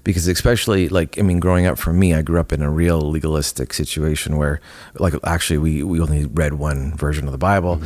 because 0.04 0.26
especially 0.26 0.88
like 0.88 1.18
I 1.18 1.22
mean, 1.22 1.40
growing 1.40 1.66
up 1.66 1.78
for 1.78 1.92
me, 1.92 2.14
I 2.14 2.22
grew 2.22 2.40
up 2.40 2.52
in 2.52 2.62
a 2.62 2.70
real 2.70 3.00
legalistic 3.00 3.72
situation 3.72 4.36
where 4.36 4.60
like 4.98 5.14
actually 5.24 5.58
we 5.58 5.82
we 5.82 6.00
only 6.00 6.26
read 6.26 6.54
one 6.54 6.94
version 6.94 7.26
of 7.26 7.32
the 7.32 7.38
Bible. 7.38 7.80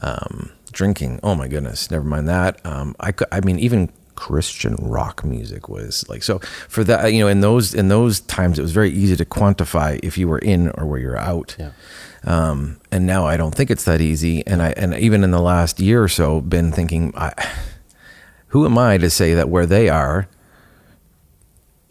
Um, 0.00 0.50
drinking, 0.72 1.20
oh 1.22 1.34
my 1.34 1.48
goodness, 1.48 1.90
never 1.90 2.04
mind 2.04 2.28
that. 2.28 2.64
Um, 2.64 2.96
I 2.98 3.12
I 3.30 3.40
mean 3.40 3.58
even 3.58 3.90
Christian 4.22 4.76
rock 4.76 5.24
music 5.24 5.68
was 5.68 6.08
like. 6.08 6.22
So 6.22 6.38
for 6.68 6.84
that, 6.84 7.12
you 7.12 7.18
know, 7.18 7.26
in 7.26 7.40
those 7.40 7.74
in 7.74 7.88
those 7.88 8.20
times, 8.20 8.56
it 8.56 8.62
was 8.62 8.70
very 8.70 8.92
easy 8.92 9.16
to 9.16 9.24
quantify 9.24 9.98
if 10.00 10.16
you 10.16 10.28
were 10.28 10.38
in 10.38 10.70
or 10.78 10.86
where 10.86 11.00
you're 11.00 11.18
out. 11.18 11.56
Yeah. 11.58 11.72
Um, 12.22 12.80
and 12.92 13.04
now 13.04 13.26
I 13.26 13.36
don't 13.36 13.52
think 13.52 13.68
it's 13.68 13.82
that 13.82 14.00
easy. 14.00 14.46
And 14.46 14.62
I 14.62 14.74
and 14.76 14.94
even 14.94 15.24
in 15.24 15.32
the 15.32 15.40
last 15.40 15.80
year 15.80 16.00
or 16.00 16.06
so, 16.06 16.40
been 16.40 16.70
thinking, 16.70 17.12
I, 17.16 17.32
who 18.46 18.64
am 18.64 18.78
I 18.78 18.96
to 18.98 19.10
say 19.10 19.34
that 19.34 19.48
where 19.48 19.66
they 19.66 19.88
are 19.88 20.28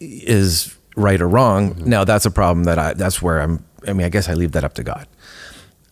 is 0.00 0.74
right 0.96 1.20
or 1.20 1.28
wrong? 1.28 1.82
Now 1.84 2.04
that's 2.04 2.24
a 2.24 2.30
problem 2.30 2.64
that 2.64 2.78
I 2.78 2.94
that's 2.94 3.20
where 3.20 3.42
I'm. 3.42 3.62
I 3.86 3.92
mean, 3.92 4.06
I 4.06 4.08
guess 4.08 4.30
I 4.30 4.32
leave 4.32 4.52
that 4.52 4.64
up 4.64 4.72
to 4.74 4.82
God, 4.82 5.06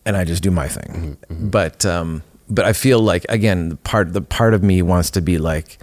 and 0.07 0.17
I 0.17 0.25
just 0.25 0.43
do 0.43 0.51
my 0.51 0.69
thing. 0.69 1.19
But 1.29 1.85
um, 1.85 2.23
but 2.51 2.65
I 2.65 2.73
feel 2.73 3.01
like 3.01 3.25
again, 3.29 3.69
the 3.71 3.77
part 3.77 4.13
the 4.13 4.21
part 4.21 4.53
of 4.55 4.63
me 4.63 4.83
wants 4.83 5.11
to 5.13 5.21
be 5.23 5.39
like, 5.39 5.79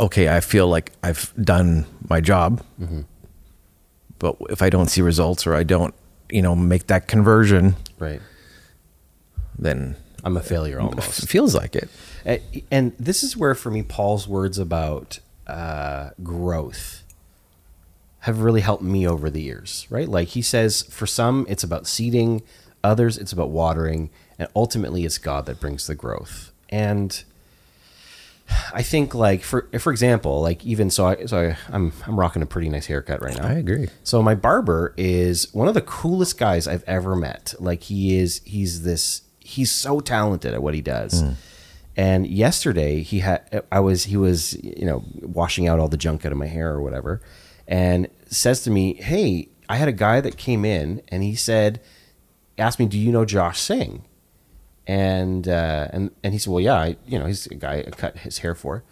okay, 0.00 0.28
I 0.34 0.40
feel 0.40 0.66
like 0.68 0.92
I've 1.02 1.32
done 1.40 1.86
my 2.08 2.20
job, 2.20 2.62
but 4.18 4.36
if 4.50 4.62
I 4.62 4.70
don't 4.70 4.88
see 4.88 5.02
results 5.02 5.46
or 5.46 5.54
I 5.54 5.62
don't, 5.62 5.94
you 6.30 6.42
know, 6.42 6.54
make 6.56 6.86
that 6.88 7.06
conversion, 7.08 7.76
Right. 7.98 8.20
then 9.58 9.96
I'm 10.24 10.36
a 10.36 10.40
failure 10.42 10.78
it 10.78 10.82
almost. 10.82 11.28
feels 11.28 11.54
like 11.54 11.76
it. 11.76 11.88
And- 12.24 12.40
And 12.70 12.92
this 12.98 13.22
is 13.22 13.36
where, 13.36 13.54
for 13.54 13.70
me, 13.70 13.82
Paul's 13.82 14.26
words 14.26 14.58
about 14.58 15.18
uh, 15.46 16.10
growth 16.22 17.02
have 18.20 18.40
really 18.40 18.62
helped 18.62 18.82
me 18.82 19.06
over 19.06 19.28
the 19.28 19.42
years, 19.42 19.86
right? 19.90 20.08
Like 20.08 20.28
he 20.28 20.40
says, 20.40 20.82
for 20.84 21.06
some, 21.06 21.44
it's 21.50 21.62
about 21.62 21.86
seeding, 21.86 22.42
others, 22.82 23.18
it's 23.18 23.32
about 23.32 23.50
watering, 23.50 24.08
and 24.38 24.48
ultimately, 24.54 25.04
it's 25.04 25.18
God 25.18 25.46
that 25.46 25.60
brings 25.60 25.86
the 25.86 25.94
growth. 25.94 26.52
And 26.68 27.22
I 28.72 28.82
think, 28.82 29.14
like 29.14 29.42
for 29.42 29.68
for 29.78 29.90
example, 29.90 30.42
like 30.42 30.64
even 30.64 30.90
so, 30.90 31.06
I, 31.06 31.26
so 31.26 31.38
I, 31.38 31.56
I'm 31.74 31.92
I'm 32.06 32.18
rocking 32.18 32.42
a 32.42 32.46
pretty 32.46 32.68
nice 32.68 32.86
haircut 32.86 33.22
right 33.22 33.36
now. 33.36 33.46
I 33.46 33.52
agree. 33.52 33.88
So 34.02 34.22
my 34.22 34.34
barber 34.34 34.92
is 34.96 35.52
one 35.54 35.68
of 35.68 35.74
the 35.74 35.82
coolest 35.82 36.38
guys 36.38 36.68
I've 36.68 36.84
ever 36.84 37.16
met. 37.16 37.54
Like 37.58 37.84
he 37.84 38.18
is 38.18 38.42
he's 38.44 38.82
this 38.82 39.22
he's 39.40 39.70
so 39.70 40.00
talented 40.00 40.52
at 40.54 40.62
what 40.62 40.74
he 40.74 40.82
does. 40.82 41.20
Hmm. 41.20 41.30
And 41.96 42.26
yesterday 42.26 43.02
he 43.02 43.20
had 43.20 43.64
I 43.70 43.80
was 43.80 44.04
he 44.04 44.16
was 44.16 44.54
you 44.62 44.84
know 44.84 45.04
washing 45.22 45.68
out 45.68 45.78
all 45.78 45.88
the 45.88 45.96
junk 45.96 46.26
out 46.26 46.32
of 46.32 46.38
my 46.38 46.46
hair 46.46 46.72
or 46.72 46.82
whatever 46.82 47.22
and 47.66 48.08
says 48.26 48.62
to 48.64 48.70
me, 48.70 48.94
"Hey, 48.94 49.48
I 49.68 49.76
had 49.76 49.88
a 49.88 49.92
guy 49.92 50.20
that 50.20 50.36
came 50.36 50.64
in 50.64 51.02
and 51.08 51.22
he 51.22 51.34
said 51.34 51.80
asked 52.58 52.78
me, 52.78 52.86
"Do 52.86 52.98
you 52.98 53.12
know 53.12 53.24
Josh 53.24 53.60
Singh?" 53.60 54.02
And 54.86 55.48
uh, 55.48 55.88
and 55.92 56.10
and 56.22 56.34
he 56.34 56.38
said, 56.38 56.52
"Well, 56.52 56.60
yeah, 56.60 56.74
I, 56.74 56.96
you 57.06 57.18
know, 57.18 57.26
he's 57.26 57.46
a 57.46 57.54
guy 57.54 57.84
I 57.86 57.90
cut 57.90 58.18
his 58.18 58.38
hair 58.38 58.54
for." 58.54 58.84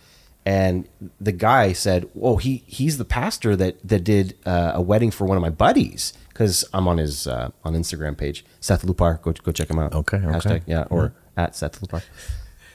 And 0.45 0.89
the 1.21 1.33
guy 1.33 1.73
said, 1.73 2.09
"Oh, 2.21 2.39
he 2.39 2.65
he's 2.67 2.97
the 2.99 3.05
pastor 3.05 3.55
that 3.57 3.77
that 3.87 4.03
did 4.03 4.37
uh, 4.47 4.73
a 4.75 4.81
wedding 4.81 5.11
for 5.11 5.27
one 5.27 5.37
of 5.37 5.43
my 5.43 5.51
buddies 5.51 6.15
because 6.29 6.65
I'm 6.73 6.89
on 6.89 6.97
his 6.97 7.27
uh, 7.27 7.51
on 7.63 7.75
Instagram 7.75 8.17
page, 8.17 8.45
Seth 8.59 8.87
Lupar. 8.87 9.21
Go 9.21 9.33
go 9.33 9.53
check 9.53 9.69
him 9.69 9.79
out. 9.79 9.95
Okay, 9.95 10.17
okay. 10.17 10.27
Hashtag, 10.27 10.63
yeah, 10.67 10.87
or 10.89 11.15
at 11.37 11.55
Seth 11.55 11.81
Lupar, 11.81 12.03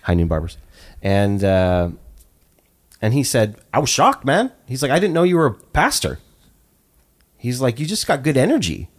High 0.03 0.13
Noon 0.13 0.27
Barbers, 0.27 0.57
and 1.01 1.43
uh, 1.43 1.89
and 3.01 3.13
he 3.13 3.23
said, 3.23 3.55
I 3.73 3.79
was 3.79 3.89
shocked, 3.89 4.25
man. 4.25 4.51
He's 4.67 4.81
like, 4.81 4.91
I 4.91 4.99
didn't 4.99 5.13
know 5.13 5.23
you 5.23 5.37
were 5.37 5.45
a 5.45 5.53
pastor. 5.53 6.19
He's 7.37 7.61
like, 7.61 7.79
you 7.79 7.85
just 7.85 8.07
got 8.07 8.23
good 8.23 8.37
energy 8.37 8.89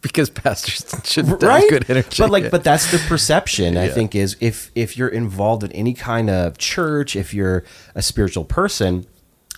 Because 0.08 0.30
pastors 0.30 0.84
should 1.04 1.26
have 1.26 1.42
right? 1.42 1.68
good 1.68 1.90
energy. 1.90 2.22
but 2.22 2.30
like 2.30 2.50
but 2.50 2.64
that's 2.64 2.90
the 2.90 2.98
perception 3.06 3.76
i 3.76 3.86
think 3.88 4.14
is 4.14 4.34
if 4.40 4.70
if 4.74 4.96
you're 4.96 5.08
involved 5.08 5.62
in 5.62 5.70
any 5.72 5.92
kind 5.92 6.30
of 6.30 6.56
church 6.56 7.14
if 7.16 7.34
you're 7.34 7.64
a 7.94 8.00
spiritual 8.00 8.46
person 8.46 9.06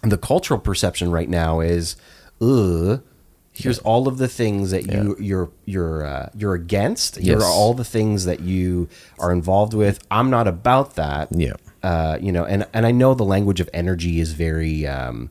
the 0.02 0.18
cultural 0.18 0.58
perception 0.58 1.12
right 1.12 1.28
now 1.28 1.60
is 1.60 1.94
ugh 2.40 3.02
here's 3.52 3.78
all 3.80 4.08
of 4.08 4.18
the 4.18 4.26
things 4.28 4.70
that 4.72 4.90
you 4.90 5.14
you're 5.20 5.50
you're 5.66 6.04
uh, 6.06 6.28
you're 6.34 6.54
against. 6.54 7.16
Here 7.16 7.38
are 7.38 7.44
all 7.44 7.74
the 7.74 7.84
things 7.84 8.24
that 8.24 8.40
you 8.40 8.88
are 9.18 9.30
involved 9.30 9.74
with. 9.74 10.00
I'm 10.10 10.30
not 10.30 10.48
about 10.48 10.94
that. 10.96 11.28
Yeah. 11.30 11.52
uh, 11.82 12.16
you 12.20 12.32
know 12.32 12.44
and 12.44 12.66
and 12.72 12.86
i 12.86 12.90
know 12.90 13.12
the 13.14 13.24
language 13.24 13.60
of 13.60 13.68
energy 13.74 14.20
is 14.20 14.32
very 14.32 14.86
um, 14.86 15.30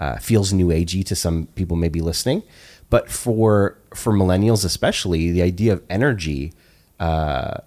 uh, 0.00 0.16
feels 0.18 0.52
new 0.52 0.68
agey 0.68 1.04
to 1.04 1.14
some 1.14 1.46
people 1.56 1.76
maybe 1.76 2.00
listening 2.00 2.42
but 2.90 3.10
for 3.10 3.78
for 3.94 4.12
millennials 4.12 4.64
especially 4.64 5.30
the 5.30 5.42
idea 5.42 5.72
of 5.72 5.82
energy, 5.90 6.52
uh, 7.00 7.58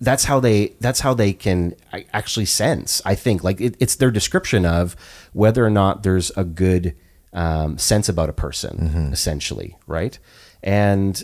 that's 0.00 0.24
how 0.24 0.40
they 0.40 0.74
that's 0.80 1.00
how 1.00 1.14
they 1.14 1.32
can 1.32 1.74
actually 2.12 2.44
sense 2.46 3.00
i 3.04 3.14
think. 3.14 3.42
Like 3.42 3.60
it, 3.60 3.76
it's 3.80 3.96
their 3.96 4.10
description 4.10 4.66
of 4.66 4.96
whether 5.32 5.64
or 5.64 5.70
not 5.70 6.02
there's 6.02 6.30
a 6.36 6.44
good 6.44 6.94
um, 7.32 7.78
sense 7.78 8.08
about 8.08 8.28
a 8.28 8.34
person 8.34 9.10
essentially 9.12 9.76
right? 9.86 10.18
And 10.62 11.22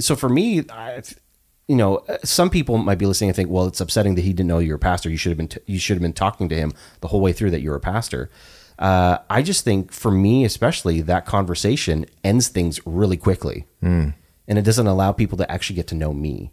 so 0.00 0.16
for 0.16 0.28
me 0.28 0.64
I, 0.70 1.02
you 1.68 1.76
know 1.76 1.96
uh, 2.08 2.18
some 2.24 2.50
people 2.50 2.78
might 2.78 2.98
be 2.98 3.06
listening 3.06 3.30
and 3.30 3.36
think 3.36 3.50
well 3.50 3.66
it's 3.66 3.80
upsetting 3.80 4.14
that 4.14 4.22
he 4.22 4.32
didn't 4.32 4.48
know 4.48 4.58
you 4.58 4.70
were 4.70 4.76
a 4.76 4.78
pastor. 4.78 5.10
You 5.10 5.16
should 5.16 5.30
have 5.30 5.38
been 5.38 5.48
t- 5.48 5.60
you 5.66 5.78
should 5.78 5.96
have 5.96 6.02
been 6.02 6.12
talking 6.12 6.48
to 6.48 6.56
him 6.56 6.72
the 7.00 7.08
whole 7.08 7.20
way 7.20 7.32
through 7.32 7.50
that 7.50 7.60
you're 7.60 7.76
a 7.76 7.80
pastor 7.80 8.30
uh, 8.78 9.18
i 9.30 9.42
just 9.42 9.64
think 9.64 9.92
for 9.92 10.10
me 10.10 10.44
especially 10.44 11.00
that 11.00 11.24
conversation 11.26 12.06
ends 12.22 12.48
things 12.48 12.80
really 12.86 13.16
quickly 13.16 13.66
and 14.48 14.58
it 14.58 14.62
doesn't 14.62 14.86
allow 14.86 15.12
people 15.12 15.38
to 15.38 15.50
actually 15.50 15.76
get 15.76 15.86
to 15.88 15.94
know 15.94 16.12
me 16.12 16.50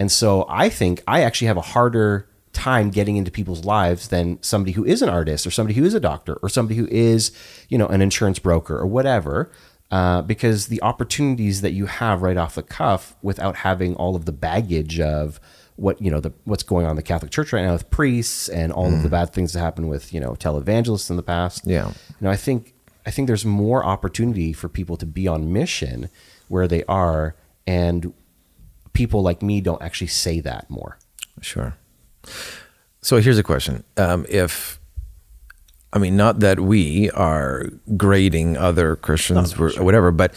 and 0.00 0.12
so 0.12 0.46
I 0.48 0.68
think 0.68 1.02
I 1.08 1.22
actually 1.22 1.48
have 1.48 1.56
a 1.56 1.60
harder 1.60 2.28
time 2.52 2.90
getting 2.90 3.16
into 3.16 3.30
people's 3.30 3.64
lives 3.64 4.08
than 4.08 4.40
somebody 4.42 4.72
who 4.72 4.84
is 4.84 5.02
an 5.02 5.08
artist 5.08 5.46
or 5.46 5.50
somebody 5.50 5.74
who 5.78 5.84
is 5.84 5.94
a 5.94 6.00
doctor 6.00 6.34
or 6.34 6.48
somebody 6.48 6.78
who 6.78 6.86
is, 6.86 7.32
you 7.68 7.76
know, 7.78 7.88
an 7.88 8.00
insurance 8.00 8.38
broker 8.38 8.76
or 8.78 8.86
whatever. 8.86 9.50
Uh, 9.90 10.20
because 10.22 10.66
the 10.66 10.82
opportunities 10.82 11.62
that 11.62 11.72
you 11.72 11.86
have 11.86 12.20
right 12.22 12.36
off 12.36 12.54
the 12.54 12.62
cuff 12.62 13.16
without 13.22 13.56
having 13.56 13.96
all 13.96 14.14
of 14.14 14.24
the 14.26 14.32
baggage 14.32 15.00
of 15.00 15.40
what 15.78 16.00
you 16.02 16.10
know 16.10 16.20
the 16.20 16.32
what's 16.44 16.62
going 16.62 16.84
on 16.84 16.90
in 16.90 16.96
the 16.96 17.02
Catholic 17.02 17.30
Church 17.30 17.52
right 17.52 17.64
now 17.64 17.72
with 17.72 17.88
priests 17.90 18.48
and 18.48 18.72
all 18.72 18.92
of 18.92 19.02
the 19.02 19.08
bad 19.08 19.32
things 19.32 19.52
that 19.52 19.60
happen 19.60 19.88
with 19.88 20.12
you 20.12 20.20
know 20.20 20.32
televangelists 20.32 21.08
in 21.10 21.16
the 21.16 21.22
past. 21.22 21.66
Yeah. 21.66 21.88
you 21.88 21.94
know 22.20 22.30
I 22.30 22.36
think 22.36 22.74
I 23.06 23.10
think 23.10 23.26
there's 23.26 23.44
more 23.44 23.84
opportunity 23.84 24.52
for 24.52 24.68
people 24.68 24.96
to 24.96 25.06
be 25.06 25.28
on 25.28 25.52
mission 25.52 26.08
where 26.48 26.66
they 26.66 26.84
are 26.84 27.36
and 27.66 28.12
people 28.92 29.22
like 29.22 29.42
me 29.42 29.60
don't 29.60 29.80
actually 29.80 30.08
say 30.08 30.40
that 30.40 30.68
more. 30.68 30.98
Sure. 31.40 31.76
So 33.00 33.20
here's 33.20 33.38
a 33.38 33.44
question: 33.44 33.84
um, 33.96 34.26
If 34.28 34.80
I 35.92 35.98
mean, 35.98 36.16
not 36.16 36.40
that 36.40 36.60
we 36.60 37.10
are 37.12 37.66
grading 37.96 38.56
other 38.56 38.96
Christians 38.96 39.58
or 39.58 39.70
whatever, 39.82 40.10
but 40.10 40.34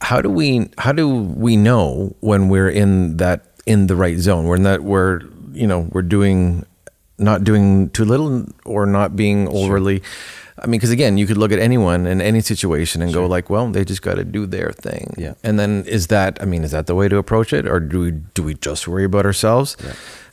how 0.00 0.20
do 0.20 0.28
we 0.28 0.68
how 0.78 0.92
do 0.92 1.08
we 1.08 1.56
know 1.56 2.14
when 2.20 2.48
we're 2.48 2.68
in 2.68 3.16
that 3.16 3.53
in 3.66 3.86
the 3.86 3.96
right 3.96 4.18
zone? 4.18 4.44
We're 4.46 4.58
that 4.58 4.82
we're 4.82 5.20
you 5.52 5.66
know 5.66 5.88
we're 5.92 6.02
doing 6.02 6.64
not 7.18 7.44
doing 7.44 7.90
too 7.90 8.04
little 8.04 8.46
or 8.64 8.86
not 8.86 9.14
being 9.16 9.48
overly. 9.48 10.02
I 10.56 10.66
mean, 10.66 10.78
because 10.78 10.90
again, 10.92 11.18
you 11.18 11.26
could 11.26 11.36
look 11.36 11.50
at 11.52 11.58
anyone 11.58 12.06
in 12.06 12.20
any 12.20 12.40
situation 12.40 13.02
and 13.02 13.12
go 13.12 13.26
like, 13.26 13.50
"Well, 13.50 13.68
they 13.70 13.84
just 13.84 14.02
got 14.02 14.14
to 14.14 14.24
do 14.24 14.46
their 14.46 14.70
thing." 14.70 15.14
Yeah. 15.18 15.34
And 15.42 15.58
then 15.58 15.84
is 15.86 16.06
that? 16.08 16.38
I 16.40 16.44
mean, 16.44 16.62
is 16.64 16.70
that 16.70 16.86
the 16.86 16.94
way 16.94 17.08
to 17.08 17.16
approach 17.18 17.52
it, 17.52 17.66
or 17.66 17.80
do 17.80 18.00
we 18.00 18.10
do 18.12 18.42
we 18.42 18.54
just 18.54 18.86
worry 18.88 19.04
about 19.04 19.26
ourselves? 19.26 19.76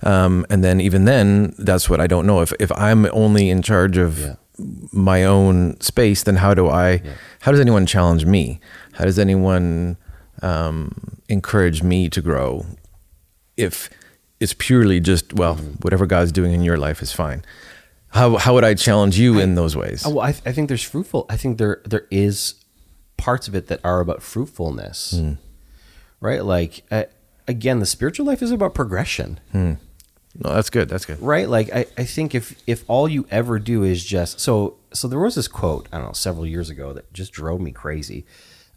Um, 0.04 0.46
and 0.50 0.64
then 0.64 0.80
even 0.80 1.06
then, 1.06 1.54
that's 1.58 1.90
what 1.90 2.00
I 2.00 2.08
don't 2.08 2.26
know. 2.28 2.42
If 2.42 2.54
if 2.60 2.72
I'm 2.74 3.08
only 3.12 3.50
in 3.50 3.62
charge 3.62 3.98
of 3.98 4.20
Yeah. 4.20 4.36
my 4.94 5.24
own 5.26 5.80
space, 5.82 6.24
then 6.24 6.36
how 6.38 6.54
do 6.54 6.70
I? 6.70 7.02
How 7.42 7.52
does 7.52 7.60
anyone 7.60 7.86
challenge 7.88 8.26
me? 8.26 8.60
How 8.94 9.06
does 9.06 9.18
anyone 9.18 9.98
um, 10.44 10.92
encourage 11.30 11.82
me 11.84 12.10
to 12.10 12.22
grow? 12.22 12.66
If 13.62 13.90
it's 14.40 14.54
purely 14.54 15.00
just 15.00 15.34
well, 15.34 15.56
whatever 15.82 16.06
God's 16.06 16.32
doing 16.32 16.52
in 16.54 16.62
your 16.64 16.78
life 16.78 17.02
is 17.02 17.12
fine. 17.14 17.44
How 18.10 18.38
how 18.38 18.54
would 18.56 18.64
I 18.66 18.74
challenge 18.74 19.18
you 19.18 19.40
in 19.40 19.56
those 19.56 19.76
ways? 19.76 20.04
Oh, 20.06 20.10
well, 20.16 20.26
I, 20.26 20.30
I 20.46 20.52
think 20.52 20.68
there's 20.68 20.84
fruitful. 20.84 21.26
I 21.30 21.38
think 21.38 21.58
there 21.58 21.82
there 21.86 22.08
is 22.12 22.56
parts 23.18 23.48
of 23.48 23.56
it 23.56 23.68
that 23.68 23.80
are 23.84 24.00
about 24.02 24.22
fruitfulness, 24.22 25.22
right? 26.20 26.44
Like 26.44 26.84
uh, 26.92 27.04
again, 27.48 27.80
the 27.80 27.86
spiritual 27.86 28.26
life 28.26 28.42
is 28.42 28.52
about 28.52 28.74
progression, 28.74 29.40
No, 29.54 29.78
that's 30.56 30.70
good. 30.70 30.90
That's 30.90 31.06
good. 31.06 31.22
right? 31.22 31.48
Like 31.48 31.72
I, 31.74 31.86
I 31.98 32.04
think 32.04 32.34
if 32.36 32.62
if 32.68 32.84
all 32.90 33.08
you 33.08 33.26
ever 33.30 33.60
do 33.60 33.84
is 33.84 34.04
just 34.04 34.40
so 34.40 34.76
so 34.92 35.08
there 35.08 35.20
was 35.20 35.36
this 35.36 35.48
quote 35.48 35.88
I 35.94 35.98
don't 35.98 36.08
know 36.08 36.14
several 36.14 36.46
years 36.46 36.70
ago 36.70 36.94
that 36.94 37.14
just 37.14 37.32
drove 37.32 37.62
me 37.62 37.72
crazy. 37.72 38.26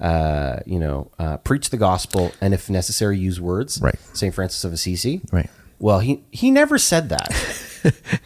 Uh, 0.01 0.59
you 0.67 0.79
know, 0.79 1.11
uh, 1.19 1.37
preach 1.39 1.71
the 1.71 1.77
gospel 1.77 2.33
and 2.41 2.53
if 2.53 2.69
necessary, 2.69 3.17
use 3.17 3.41
words. 3.41 3.81
Right. 3.81 3.95
Saint 4.13 4.35
Francis 4.35 4.65
of 4.65 4.73
Assisi. 4.73 5.21
Right. 5.31 5.49
Well, 5.79 6.01
he 6.01 6.25
he 6.31 6.51
never 6.51 6.79
said 6.79 7.09
that. 7.11 7.31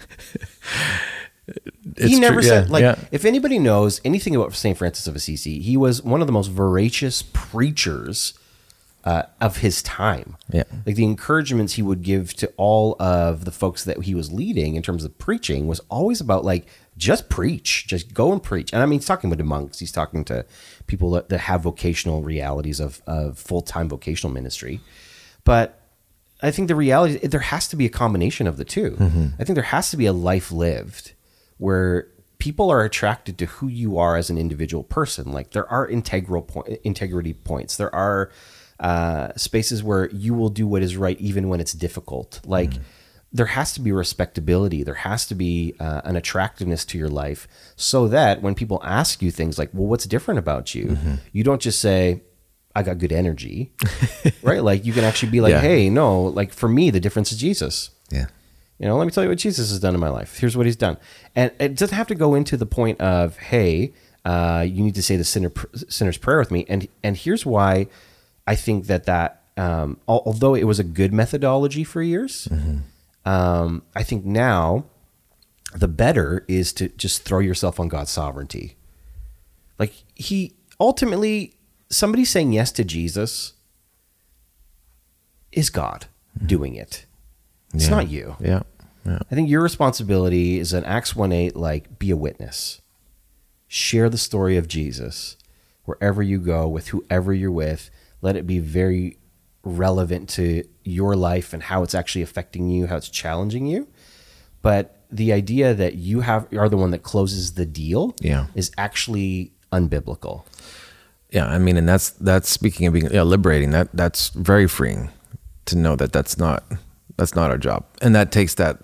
It's 1.96 2.12
he 2.12 2.20
never 2.20 2.40
true, 2.40 2.48
said 2.48 2.66
yeah, 2.66 2.72
like 2.72 2.82
yeah. 2.82 2.96
if 3.10 3.24
anybody 3.24 3.58
knows 3.58 4.00
anything 4.04 4.36
about 4.36 4.54
Saint 4.54 4.78
Francis 4.78 5.06
of 5.06 5.16
Assisi, 5.16 5.60
he 5.60 5.76
was 5.76 6.02
one 6.02 6.20
of 6.20 6.26
the 6.26 6.32
most 6.32 6.48
voracious 6.48 7.22
preachers 7.22 8.34
uh, 9.04 9.22
of 9.40 9.58
his 9.58 9.82
time. 9.82 10.36
Yeah. 10.52 10.64
Like 10.84 10.96
the 10.96 11.04
encouragements 11.04 11.74
he 11.74 11.82
would 11.82 12.02
give 12.02 12.34
to 12.34 12.52
all 12.56 12.96
of 13.00 13.44
the 13.44 13.50
folks 13.50 13.84
that 13.84 14.02
he 14.02 14.14
was 14.14 14.32
leading 14.32 14.76
in 14.76 14.82
terms 14.82 15.04
of 15.04 15.16
preaching 15.18 15.66
was 15.66 15.80
always 15.88 16.20
about 16.20 16.44
like 16.44 16.66
just 16.98 17.28
preach, 17.28 17.86
just 17.86 18.12
go 18.12 18.32
and 18.32 18.42
preach. 18.42 18.72
And 18.72 18.82
I 18.82 18.86
mean, 18.86 18.98
he's 18.98 19.06
talking 19.06 19.30
with 19.30 19.38
the 19.38 19.44
monks. 19.44 19.78
He's 19.78 19.92
talking 19.92 20.24
to 20.26 20.44
people 20.86 21.12
that, 21.12 21.28
that 21.30 21.38
have 21.38 21.62
vocational 21.62 22.22
realities 22.22 22.80
of, 22.80 23.00
of 23.06 23.38
full 23.38 23.62
time 23.62 23.88
vocational 23.88 24.32
ministry. 24.34 24.80
But 25.44 25.80
I 26.42 26.50
think 26.50 26.68
the 26.68 26.74
reality 26.74 27.26
there 27.26 27.40
has 27.40 27.68
to 27.68 27.76
be 27.76 27.86
a 27.86 27.90
combination 27.90 28.46
of 28.46 28.58
the 28.58 28.64
2 28.64 28.96
I 29.40 29.44
think 29.44 29.54
there 29.54 29.64
has 29.64 29.90
to 29.90 29.96
be 29.96 30.06
a 30.06 30.12
life 30.12 30.52
lived 30.52 31.12
where 31.56 32.08
people 32.38 32.70
are 32.70 32.84
attracted 32.84 33.38
to 33.38 33.46
who 33.46 33.66
you 33.68 33.98
are 33.98 34.16
as 34.16 34.30
an 34.30 34.38
individual 34.38 34.84
person. 34.84 35.32
Like 35.32 35.50
there 35.50 35.68
are 35.68 35.88
integral 35.88 36.42
point, 36.42 36.68
integrity 36.84 37.32
points. 37.32 37.76
There 37.76 37.92
are 37.94 38.30
uh, 38.78 39.32
spaces 39.36 39.82
where 39.82 40.08
you 40.10 40.34
will 40.34 40.48
do 40.48 40.66
what 40.66 40.82
is 40.82 40.96
right 40.96 41.18
even 41.20 41.48
when 41.48 41.60
it's 41.60 41.72
difficult. 41.72 42.40
Like 42.44 42.74
there 43.32 43.46
has 43.46 43.72
to 43.74 43.80
be 43.80 43.92
respectability. 43.92 44.82
There 44.82 44.94
has 44.94 45.26
to 45.26 45.34
be 45.34 45.74
uh, 45.78 46.00
an 46.04 46.16
attractiveness 46.16 46.84
to 46.86 46.98
your 46.98 47.08
life, 47.08 47.46
so 47.76 48.08
that 48.08 48.40
when 48.42 48.54
people 48.54 48.80
ask 48.84 49.20
you 49.22 49.30
things 49.30 49.58
like, 49.58 49.70
"Well, 49.72 49.86
what's 49.86 50.06
different 50.06 50.38
about 50.38 50.74
you?" 50.74 50.96
you 51.32 51.44
don't 51.44 51.60
just 51.60 51.80
say, 51.80 52.22
"I 52.74 52.82
got 52.82 52.98
good 52.98 53.12
energy," 53.12 53.72
right? 54.42 54.62
Like 54.62 54.84
you 54.86 54.92
can 54.92 55.04
actually 55.04 55.30
be 55.32 55.40
like, 55.40 55.52
Yeah. 55.52 55.60
"Hey, 55.60 55.90
no, 55.90 56.22
like 56.22 56.52
for 56.52 56.68
me, 56.68 56.90
the 56.90 57.00
difference 57.00 57.30
is 57.32 57.38
Jesus." 57.38 57.90
Yeah. 58.10 58.26
You 58.78 58.86
know, 58.86 58.96
let 58.96 59.04
me 59.06 59.10
tell 59.10 59.24
you 59.24 59.28
what 59.28 59.38
Jesus 59.38 59.70
has 59.70 59.80
done 59.80 59.92
in 59.94 60.00
my 60.00 60.08
life. 60.08 60.38
Here's 60.38 60.56
what 60.56 60.64
he's 60.64 60.76
done. 60.76 60.98
And 61.34 61.50
it 61.58 61.74
doesn't 61.74 61.96
have 61.96 62.06
to 62.06 62.14
go 62.14 62.34
into 62.36 62.56
the 62.56 62.64
point 62.64 63.00
of, 63.00 63.36
hey, 63.36 63.92
uh, 64.24 64.64
you 64.66 64.84
need 64.84 64.94
to 64.94 65.02
say 65.02 65.16
the 65.16 65.24
sinner, 65.24 65.50
sinner's 65.88 66.16
prayer 66.16 66.38
with 66.38 66.52
me. 66.52 66.64
And, 66.68 66.86
and 67.02 67.16
here's 67.16 67.44
why 67.44 67.88
I 68.46 68.54
think 68.54 68.86
that 68.86 69.04
that, 69.06 69.42
um, 69.56 69.98
although 70.06 70.54
it 70.54 70.62
was 70.62 70.78
a 70.78 70.84
good 70.84 71.12
methodology 71.12 71.82
for 71.82 72.00
years, 72.02 72.46
um, 73.28 73.82
I 73.94 74.02
think 74.02 74.24
now 74.24 74.84
the 75.74 75.88
better 75.88 76.44
is 76.48 76.72
to 76.74 76.88
just 76.88 77.22
throw 77.22 77.40
yourself 77.40 77.78
on 77.78 77.88
God's 77.88 78.10
sovereignty. 78.10 78.76
Like 79.78 79.92
he 80.14 80.54
ultimately, 80.80 81.54
somebody 81.90 82.24
saying 82.24 82.52
yes 82.52 82.72
to 82.72 82.84
Jesus 82.84 83.52
is 85.52 85.70
God 85.70 86.06
doing 86.44 86.74
it. 86.74 87.04
It's 87.74 87.84
Yeah. 87.84 87.90
not 87.90 88.08
you. 88.08 88.36
Yeah. 88.40 88.62
Yeah. 89.04 89.18
I 89.30 89.34
think 89.34 89.48
your 89.48 89.62
responsibility 89.62 90.58
is 90.58 90.72
an 90.72 90.84
Acts 90.84 91.14
1 91.16 91.32
8, 91.32 91.56
like, 91.56 91.98
be 91.98 92.10
a 92.10 92.16
witness. 92.16 92.80
Share 93.66 94.08
the 94.08 94.18
story 94.18 94.56
of 94.56 94.68
Jesus 94.68 95.36
wherever 95.84 96.22
you 96.22 96.38
go, 96.38 96.68
with 96.68 96.88
whoever 96.88 97.32
you're 97.32 97.50
with. 97.50 97.90
Let 98.20 98.36
it 98.36 98.46
be 98.46 98.58
very 98.58 99.18
relevant 99.64 100.28
to 100.30 100.64
your 100.84 101.16
life 101.16 101.52
and 101.52 101.62
how 101.62 101.82
it's 101.82 101.94
actually 101.94 102.22
affecting 102.22 102.70
you, 102.70 102.86
how 102.86 102.96
it's 102.96 103.08
challenging 103.08 103.66
you. 103.66 103.88
But 104.62 105.02
the 105.10 105.32
idea 105.32 105.74
that 105.74 105.94
you 105.94 106.20
have 106.20 106.46
are 106.54 106.68
the 106.68 106.76
one 106.76 106.90
that 106.90 107.02
closes 107.02 107.54
the 107.54 107.66
deal 107.66 108.14
Yeah. 108.20 108.46
is 108.54 108.70
actually 108.76 109.52
unbiblical. 109.72 110.44
Yeah, 111.30 111.46
I 111.46 111.58
mean, 111.58 111.76
and 111.76 111.86
that's 111.88 112.10
that's 112.10 112.48
speaking 112.48 112.86
of 112.86 112.94
being 112.94 113.10
yeah, 113.12 113.22
liberating. 113.22 113.70
That 113.70 113.88
that's 113.92 114.30
very 114.30 114.66
freeing 114.66 115.10
to 115.66 115.76
know 115.76 115.94
that 115.96 116.10
that's 116.12 116.38
not 116.38 116.64
that's 117.18 117.34
not 117.34 117.50
our 117.50 117.58
job, 117.58 117.84
and 118.00 118.14
that 118.14 118.32
takes 118.32 118.54
that 118.54 118.78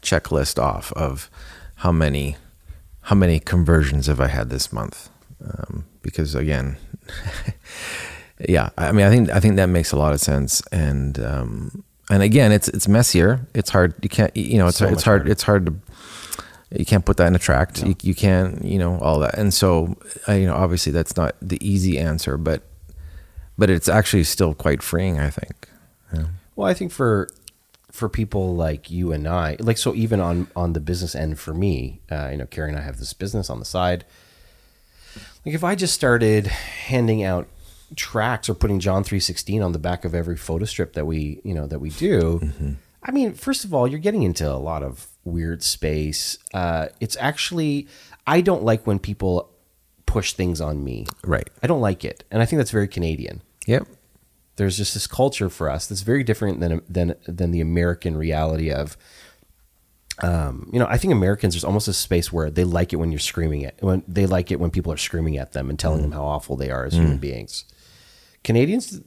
checklist 0.00 0.62
off 0.62 0.92
of 0.92 1.28
how 1.76 1.90
many 1.90 2.36
how 3.02 3.16
many 3.16 3.40
conversions 3.40 4.06
have 4.06 4.20
I 4.20 4.28
had 4.28 4.48
this 4.48 4.72
month? 4.72 5.08
Um, 5.44 5.86
because 6.02 6.36
again, 6.36 6.76
yeah, 8.46 8.70
I 8.76 8.92
mean, 8.92 9.06
I 9.06 9.10
think 9.10 9.30
I 9.30 9.40
think 9.40 9.56
that 9.56 9.66
makes 9.66 9.92
a 9.92 9.96
lot 9.96 10.12
of 10.12 10.20
sense, 10.20 10.62
and 10.70 11.18
um, 11.18 11.84
and 12.10 12.22
again, 12.22 12.52
it's 12.52 12.68
it's 12.68 12.86
messier. 12.88 13.46
It's 13.54 13.70
hard. 13.70 13.94
You 14.02 14.08
can't 14.08 14.36
you 14.36 14.58
know 14.58 14.68
it's 14.68 14.78
So 14.78 14.86
it's 14.86 15.02
hard. 15.02 15.20
harder. 15.22 15.32
It's 15.32 15.42
hard 15.42 15.66
to 15.66 15.74
you 16.70 16.84
can't 16.84 17.04
put 17.04 17.16
that 17.16 17.26
in 17.26 17.34
a 17.34 17.38
tract. 17.38 17.82
You, 17.82 17.94
you 18.02 18.14
can't, 18.14 18.62
you 18.62 18.78
know, 18.78 18.98
all 18.98 19.20
that. 19.20 19.38
And 19.38 19.54
so, 19.54 19.96
uh, 20.28 20.32
you 20.32 20.46
know, 20.46 20.54
obviously 20.54 20.92
that's 20.92 21.16
not 21.16 21.34
the 21.40 21.58
easy 21.66 21.98
answer, 21.98 22.36
but 22.36 22.62
but 23.56 23.70
it's 23.70 23.88
actually 23.88 24.24
still 24.24 24.54
quite 24.54 24.82
freeing, 24.82 25.18
I 25.18 25.30
think. 25.30 25.68
Yeah. 26.12 26.26
Well, 26.56 26.68
I 26.68 26.74
think 26.74 26.92
for 26.92 27.28
for 27.90 28.08
people 28.08 28.54
like 28.54 28.90
you 28.90 29.12
and 29.12 29.26
I, 29.26 29.56
like 29.60 29.78
so, 29.78 29.94
even 29.94 30.20
on 30.20 30.48
on 30.54 30.74
the 30.74 30.80
business 30.80 31.14
end 31.14 31.38
for 31.38 31.54
me, 31.54 32.00
uh, 32.10 32.28
you 32.32 32.36
know, 32.36 32.46
Carrie 32.46 32.68
and 32.68 32.78
I 32.78 32.82
have 32.82 32.98
this 32.98 33.14
business 33.14 33.48
on 33.48 33.58
the 33.60 33.64
side. 33.64 34.04
Like 35.46 35.54
if 35.54 35.64
I 35.64 35.74
just 35.74 35.94
started 35.94 36.48
handing 36.48 37.22
out 37.22 37.48
tracks 37.96 38.48
or 38.48 38.54
putting 38.54 38.80
John 38.80 39.04
three 39.04 39.20
sixteen 39.20 39.62
on 39.62 39.72
the 39.72 39.78
back 39.78 40.04
of 40.04 40.14
every 40.14 40.36
photo 40.36 40.64
strip 40.64 40.92
that 40.94 41.06
we 41.06 41.40
you 41.44 41.54
know 41.54 41.66
that 41.66 41.78
we 41.80 41.90
do, 41.90 42.52
I 43.02 43.10
mean, 43.10 43.32
first 43.34 43.64
of 43.64 43.72
all, 43.72 43.86
you're 43.86 43.98
getting 43.98 44.22
into 44.22 44.50
a 44.50 44.56
lot 44.58 44.82
of 44.82 45.06
weird 45.24 45.62
space. 45.62 46.38
Uh, 46.52 46.88
it's 47.00 47.16
actually 47.20 47.86
I 48.26 48.40
don't 48.40 48.62
like 48.62 48.86
when 48.86 48.98
people 48.98 49.50
push 50.06 50.32
things 50.32 50.60
on 50.60 50.82
me. 50.84 51.06
Right. 51.24 51.48
I 51.62 51.66
don't 51.66 51.80
like 51.80 52.04
it, 52.04 52.24
and 52.30 52.42
I 52.42 52.46
think 52.46 52.58
that's 52.58 52.70
very 52.70 52.88
Canadian 52.88 53.42
Yep. 53.66 53.86
there's 54.56 54.76
just 54.78 54.94
this 54.94 55.06
culture 55.06 55.48
for 55.50 55.68
us 55.70 55.86
that's 55.86 56.00
very 56.02 56.24
different 56.24 56.60
than 56.60 56.80
than 56.88 57.14
than 57.26 57.50
the 57.50 57.60
American 57.60 58.16
reality 58.16 58.70
of 58.72 58.96
um, 60.20 60.68
you 60.72 60.80
know, 60.80 60.86
I 60.88 60.98
think 60.98 61.12
Americans 61.12 61.54
there's 61.54 61.62
almost 61.64 61.86
a 61.86 61.92
space 61.92 62.32
where 62.32 62.50
they 62.50 62.64
like 62.64 62.92
it 62.92 62.96
when 62.96 63.12
you're 63.12 63.20
screaming 63.20 63.60
it 63.62 63.76
when 63.80 64.02
they 64.08 64.26
like 64.26 64.50
it 64.50 64.58
when 64.58 64.70
people 64.70 64.92
are 64.92 64.96
screaming 64.96 65.38
at 65.38 65.52
them 65.52 65.70
and 65.70 65.78
telling 65.78 66.02
them 66.02 66.10
how 66.12 66.24
awful 66.24 66.56
they 66.56 66.70
are 66.70 66.84
as 66.86 66.94
human 66.94 67.18
beings. 67.18 67.64
Canadians 68.44 69.00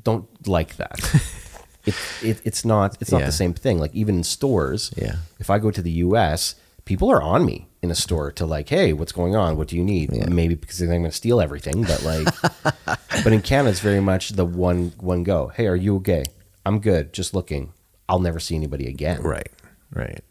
don't 0.00 0.26
like 0.48 0.76
that. 0.76 0.98
it, 1.84 1.94
it 2.22 2.40
it's 2.44 2.64
not 2.64 2.96
it's 3.00 3.10
not 3.12 3.20
Yeah. 3.20 3.26
the 3.26 3.32
same 3.32 3.54
thing. 3.54 3.78
Like 3.78 3.94
even 3.94 4.16
in 4.16 4.24
stores, 4.24 4.92
Yeah. 4.96 5.16
if 5.38 5.50
I 5.50 5.58
go 5.58 5.70
to 5.70 5.82
the 5.82 5.90
U.S., 6.06 6.54
people 6.84 7.10
are 7.10 7.22
on 7.22 7.44
me 7.44 7.68
in 7.82 7.90
a 7.90 7.94
store 7.94 8.30
to 8.32 8.46
like, 8.46 8.68
hey, 8.68 8.92
what's 8.92 9.12
going 9.12 9.34
on? 9.36 9.56
What 9.56 9.68
do 9.68 9.76
you 9.76 9.84
need? 9.84 10.10
Maybe 10.30 10.54
because 10.54 10.78
they 10.78 10.86
think 10.86 10.96
I'm 10.96 11.02
going 11.02 11.10
to 11.10 11.16
steal 11.16 11.40
everything, 11.40 11.82
but 11.82 12.02
like, 12.02 12.28
but 13.24 13.32
in 13.32 13.42
Canada, 13.42 13.70
it's 13.70 13.80
very 13.80 14.00
much 14.00 14.30
the 14.30 14.44
one 14.44 14.92
one 14.98 15.22
go. 15.24 15.48
Hey, 15.48 15.66
are 15.66 15.76
you 15.76 15.96
okay? 15.96 16.24
I'm 16.64 16.78
good. 16.80 17.12
Just 17.12 17.34
looking. 17.34 17.72
I'll 18.08 18.20
never 18.20 18.38
see 18.40 18.54
anybody 18.54 18.86
again. 18.88 19.22
Right. 19.22 19.48
Right. 19.92 20.22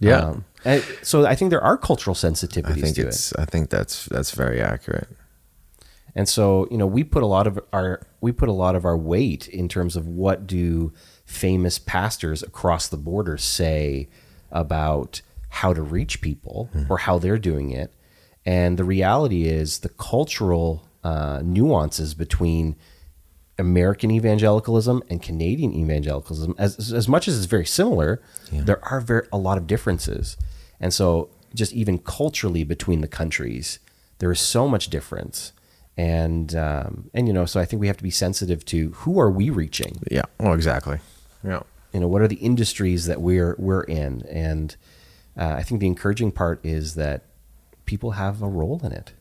Yeah. 0.00 0.18
Um, 0.18 0.44
and 0.64 0.82
so 1.02 1.24
I 1.26 1.34
think 1.34 1.50
there 1.50 1.62
are 1.62 1.76
cultural 1.76 2.14
sensitivities 2.14 2.70
I 2.78 2.80
think 2.80 2.96
to 2.96 3.02
it. 3.02 3.08
it's 3.08 3.34
I 3.34 3.44
think 3.44 3.70
that's 3.70 4.06
that's 4.06 4.32
very 4.32 4.60
accurate. 4.60 5.08
And 6.14 6.28
so, 6.28 6.68
you 6.70 6.76
know, 6.76 6.86
we 6.86 7.02
put 7.02 7.22
a 7.22 7.26
lot 7.26 7.46
of 7.46 7.58
our 7.72 8.06
we 8.20 8.32
put 8.32 8.48
a 8.48 8.52
lot 8.52 8.76
of 8.76 8.84
our 8.84 8.96
weight 8.96 9.48
in 9.48 9.68
terms 9.68 9.96
of 9.96 10.06
what 10.06 10.46
do 10.46 10.92
famous 11.24 11.78
pastors 11.78 12.42
across 12.42 12.88
the 12.88 12.96
border 12.96 13.36
say 13.36 14.08
about 14.50 15.20
how 15.48 15.72
to 15.72 15.82
reach 15.82 16.20
people 16.20 16.70
or 16.88 16.98
how 16.98 17.18
they're 17.18 17.38
doing 17.38 17.70
it. 17.70 17.92
And 18.46 18.78
the 18.78 18.84
reality 18.84 19.44
is 19.44 19.80
the 19.80 19.88
cultural 19.88 20.88
uh, 21.02 21.40
nuances 21.44 22.14
between 22.14 22.76
American 23.58 24.10
evangelicalism 24.10 25.02
and 25.08 25.22
Canadian 25.22 25.72
evangelicalism, 25.72 26.54
as 26.58 26.92
as 26.92 27.08
much 27.08 27.28
as 27.28 27.36
it's 27.36 27.46
very 27.46 27.66
similar, 27.66 28.22
there 28.50 28.84
are 28.84 29.00
very 29.00 29.26
a 29.32 29.38
lot 29.38 29.58
of 29.58 29.66
differences. 29.66 30.36
And 30.80 30.92
so, 30.92 31.30
just 31.54 31.72
even 31.72 31.98
culturally 31.98 32.64
between 32.64 33.00
the 33.00 33.08
countries, 33.08 33.78
there 34.18 34.32
is 34.32 34.40
so 34.40 34.68
much 34.68 34.88
difference. 34.88 35.52
And 35.96 36.54
um, 36.56 37.10
and 37.14 37.28
you 37.28 37.32
know, 37.32 37.46
so 37.46 37.60
I 37.60 37.64
think 37.64 37.80
we 37.80 37.86
have 37.86 37.96
to 37.98 38.02
be 38.02 38.10
sensitive 38.10 38.64
to 38.66 38.90
who 38.90 39.20
are 39.20 39.30
we 39.30 39.50
reaching. 39.50 40.02
Yeah. 40.10 40.22
Oh, 40.40 40.52
exactly. 40.52 40.98
Yeah. 41.44 41.62
You 41.92 42.00
know, 42.00 42.08
what 42.08 42.20
are 42.22 42.28
the 42.28 42.36
industries 42.36 43.06
that 43.06 43.20
we're 43.20 43.54
we're 43.58 43.84
in? 43.84 44.22
And 44.22 44.74
uh, 45.36 45.54
I 45.56 45.62
think 45.62 45.80
the 45.80 45.86
encouraging 45.86 46.32
part 46.32 46.58
is 46.64 46.94
that 46.94 47.22
people 47.84 48.12
have 48.12 48.42
a 48.42 48.48
role 48.48 48.80
in 48.82 48.92
it. 48.92 49.12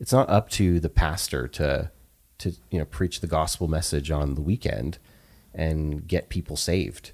It's 0.00 0.12
not 0.12 0.28
up 0.28 0.48
to 0.50 0.80
the 0.80 0.88
pastor 0.88 1.46
to 1.48 1.90
to 2.38 2.52
you 2.70 2.78
know 2.78 2.84
preach 2.84 3.20
the 3.20 3.26
gospel 3.26 3.68
message 3.68 4.10
on 4.10 4.34
the 4.34 4.40
weekend 4.40 4.98
and 5.54 6.06
get 6.08 6.28
people 6.28 6.56
saved. 6.56 7.12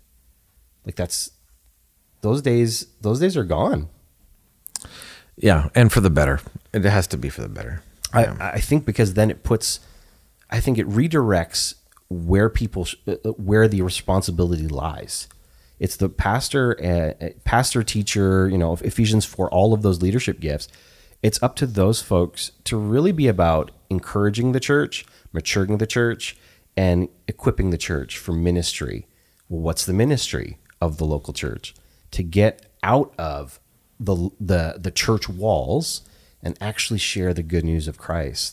Like 0.84 0.94
that's 0.94 1.32
those 2.20 2.40
days. 2.40 2.86
Those 3.00 3.20
days 3.20 3.36
are 3.36 3.44
gone. 3.44 3.88
Yeah, 5.36 5.68
and 5.74 5.92
for 5.92 6.00
the 6.00 6.10
better. 6.10 6.40
It 6.72 6.84
has 6.84 7.06
to 7.08 7.18
be 7.18 7.28
for 7.28 7.42
the 7.42 7.48
better. 7.48 7.82
I, 8.12 8.52
I 8.54 8.60
think 8.60 8.84
because 8.84 9.14
then 9.14 9.30
it 9.30 9.42
puts, 9.42 9.80
I 10.50 10.60
think 10.60 10.78
it 10.78 10.88
redirects 10.88 11.74
where 12.08 12.48
people, 12.48 12.84
sh- 12.84 12.96
uh, 13.06 13.14
where 13.32 13.68
the 13.68 13.82
responsibility 13.82 14.68
lies. 14.68 15.28
It's 15.78 15.96
the 15.96 16.08
pastor, 16.08 16.78
uh, 16.82 17.24
uh, 17.24 17.30
pastor, 17.44 17.82
teacher, 17.82 18.48
you 18.48 18.56
know, 18.56 18.72
Ephesians 18.74 19.24
for 19.24 19.50
all 19.50 19.74
of 19.74 19.82
those 19.82 20.00
leadership 20.00 20.40
gifts. 20.40 20.68
It's 21.22 21.42
up 21.42 21.56
to 21.56 21.66
those 21.66 22.00
folks 22.00 22.52
to 22.64 22.76
really 22.76 23.12
be 23.12 23.28
about 23.28 23.70
encouraging 23.90 24.52
the 24.52 24.60
church, 24.60 25.04
maturing 25.32 25.78
the 25.78 25.86
church, 25.86 26.36
and 26.76 27.08
equipping 27.26 27.70
the 27.70 27.78
church 27.78 28.16
for 28.18 28.32
ministry. 28.32 29.06
Well, 29.48 29.60
what's 29.60 29.84
the 29.84 29.92
ministry 29.92 30.58
of 30.80 30.98
the 30.98 31.04
local 31.04 31.32
church? 31.32 31.74
To 32.12 32.22
get 32.22 32.66
out 32.82 33.14
of 33.18 33.60
the 33.98 34.30
the 34.38 34.76
the 34.78 34.90
church 34.90 35.28
walls 35.28 36.02
and 36.46 36.56
actually 36.60 37.00
share 37.00 37.34
the 37.34 37.42
good 37.42 37.64
news 37.64 37.88
of 37.88 37.98
Christ. 37.98 38.52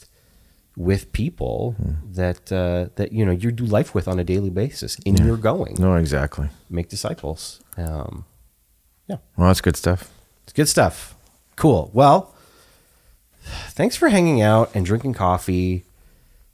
with 0.75 1.11
people 1.13 1.75
that 2.19 2.51
uh, 2.51 2.89
that 2.95 3.11
you 3.11 3.23
know 3.25 3.31
you 3.43 3.51
do 3.51 3.63
life 3.63 3.93
with 3.95 4.07
on 4.07 4.17
a 4.19 4.23
daily 4.23 4.49
basis 4.49 4.97
in 5.05 5.15
your 5.17 5.37
going. 5.37 5.75
No, 5.79 5.95
exactly. 5.95 6.47
Make 6.67 6.89
disciples. 6.89 7.61
Um, 7.77 8.25
yeah. 9.07 9.17
Well, 9.37 9.49
that's 9.49 9.61
good 9.61 9.77
stuff. 9.77 10.09
it's 10.43 10.53
good 10.53 10.67
stuff. 10.67 11.13
Cool. 11.55 11.91
Well, 11.93 12.33
thanks 13.77 13.95
for 13.95 14.09
hanging 14.09 14.41
out 14.41 14.67
and 14.75 14.83
drinking 14.83 15.13
coffee, 15.13 15.83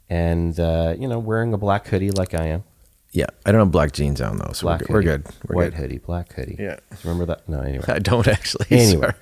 and 0.10 0.60
uh, 0.60 0.96
you 1.00 1.08
know 1.08 1.20
wearing 1.20 1.54
a 1.54 1.58
black 1.58 1.88
hoodie 1.88 2.12
like 2.12 2.34
I 2.34 2.48
am. 2.48 2.64
Yeah, 3.12 3.26
I 3.44 3.52
don't 3.52 3.60
have 3.60 3.72
black 3.72 3.92
jeans 3.92 4.22
on 4.22 4.38
though, 4.38 4.52
so 4.54 4.68
we're 4.68 4.78
Black 4.78 4.80
good. 4.82 4.90
We're 4.94 5.02
good. 5.02 5.28
We're 5.48 5.56
White 5.56 5.72
good. 5.72 5.80
hoodie, 5.80 5.98
black 5.98 6.32
hoodie. 6.34 6.58
Yeah. 6.60 6.78
Remember 7.04 7.26
that? 7.26 7.50
No. 7.50 7.60
Anyway. 7.62 7.84
I 7.88 7.98
don't 7.98 8.28
actually. 8.28 8.68
Anyway. 8.70 9.14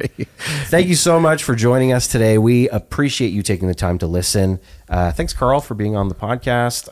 Thank 0.65 0.88
you 0.88 0.95
so 0.95 1.19
much 1.21 1.43
for 1.43 1.56
joining 1.56 1.93
us 1.93 2.08
today. 2.08 2.38
We 2.38 2.67
appreciate 2.69 3.30
you 3.30 3.41
taking 3.43 3.69
the 3.69 3.76
time 3.76 3.97
to 4.00 4.08
listen. 4.08 4.60
Uh, 4.89 5.13
thanks, 5.13 5.32
Carl, 5.32 5.62
for 5.62 5.73
being 5.73 5.95
on 5.95 6.10
the 6.10 6.15
podcast. 6.15 6.89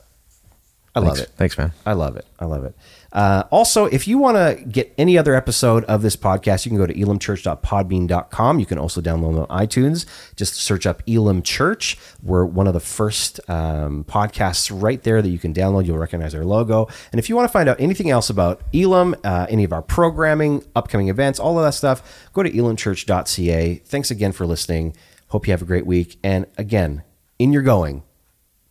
I 0.95 1.01
love 1.01 1.17
Thanks. 1.17 1.29
it. 1.29 1.35
Thanks, 1.35 1.57
man. 1.57 1.73
I 1.85 1.91
love 1.91 2.15
it. 2.15 2.25
I 2.39 2.45
love 2.45 2.63
it. 2.63 2.73
Uh, 3.11 3.43
also, 3.51 3.85
if 3.85 4.07
you 4.07 4.17
want 4.17 4.37
to 4.37 4.63
get 4.65 4.93
any 4.97 5.17
other 5.17 5.35
episode 5.35 5.83
of 5.85 6.01
this 6.01 6.15
podcast, 6.15 6.65
you 6.65 6.69
can 6.69 6.77
go 6.77 6.85
to 6.85 6.93
elamchurch.podbean.com. 6.93 8.59
You 8.59 8.65
can 8.65 8.77
also 8.77 9.01
download 9.01 9.45
on 9.49 9.67
iTunes. 9.67 10.05
Just 10.37 10.55
search 10.55 10.85
up 10.85 11.03
Elam 11.05 11.41
Church. 11.41 11.97
We're 12.23 12.45
one 12.45 12.65
of 12.65 12.73
the 12.73 12.79
first 12.79 13.41
um, 13.49 14.05
podcasts 14.05 14.71
right 14.73 15.03
there 15.03 15.21
that 15.21 15.27
you 15.27 15.37
can 15.37 15.53
download. 15.53 15.85
You'll 15.85 15.97
recognize 15.97 16.33
our 16.33 16.45
logo. 16.45 16.87
And 17.11 17.19
if 17.19 17.27
you 17.27 17.35
want 17.35 17.49
to 17.49 17.51
find 17.51 17.67
out 17.67 17.79
anything 17.79 18.09
else 18.09 18.29
about 18.29 18.61
Elam, 18.73 19.15
uh, 19.25 19.47
any 19.49 19.65
of 19.65 19.73
our 19.73 19.81
programming, 19.81 20.63
upcoming 20.77 21.09
events, 21.09 21.39
all 21.39 21.59
of 21.59 21.65
that 21.65 21.73
stuff, 21.73 22.29
go 22.31 22.41
to 22.41 22.49
elamchurch.ca. 22.49 23.75
Thanks 23.85 24.11
again 24.11 24.31
for 24.31 24.45
listening. 24.45 24.95
Hope 25.27 25.45
you 25.45 25.51
have 25.51 25.61
a 25.61 25.65
great 25.65 25.85
week. 25.85 26.17
And 26.23 26.45
again, 26.57 27.03
in 27.37 27.51
your 27.51 27.63
going, 27.63 28.03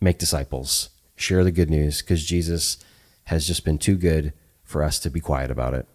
make 0.01 0.17
disciples. 0.17 0.89
Share 1.15 1.43
the 1.43 1.51
good 1.51 1.69
news 1.69 2.01
because 2.01 2.25
Jesus 2.25 2.77
has 3.25 3.47
just 3.47 3.65
been 3.65 3.77
too 3.77 3.95
good 3.95 4.33
for 4.63 4.83
us 4.83 4.99
to 4.99 5.09
be 5.09 5.19
quiet 5.19 5.51
about 5.51 5.73
it. 5.73 5.87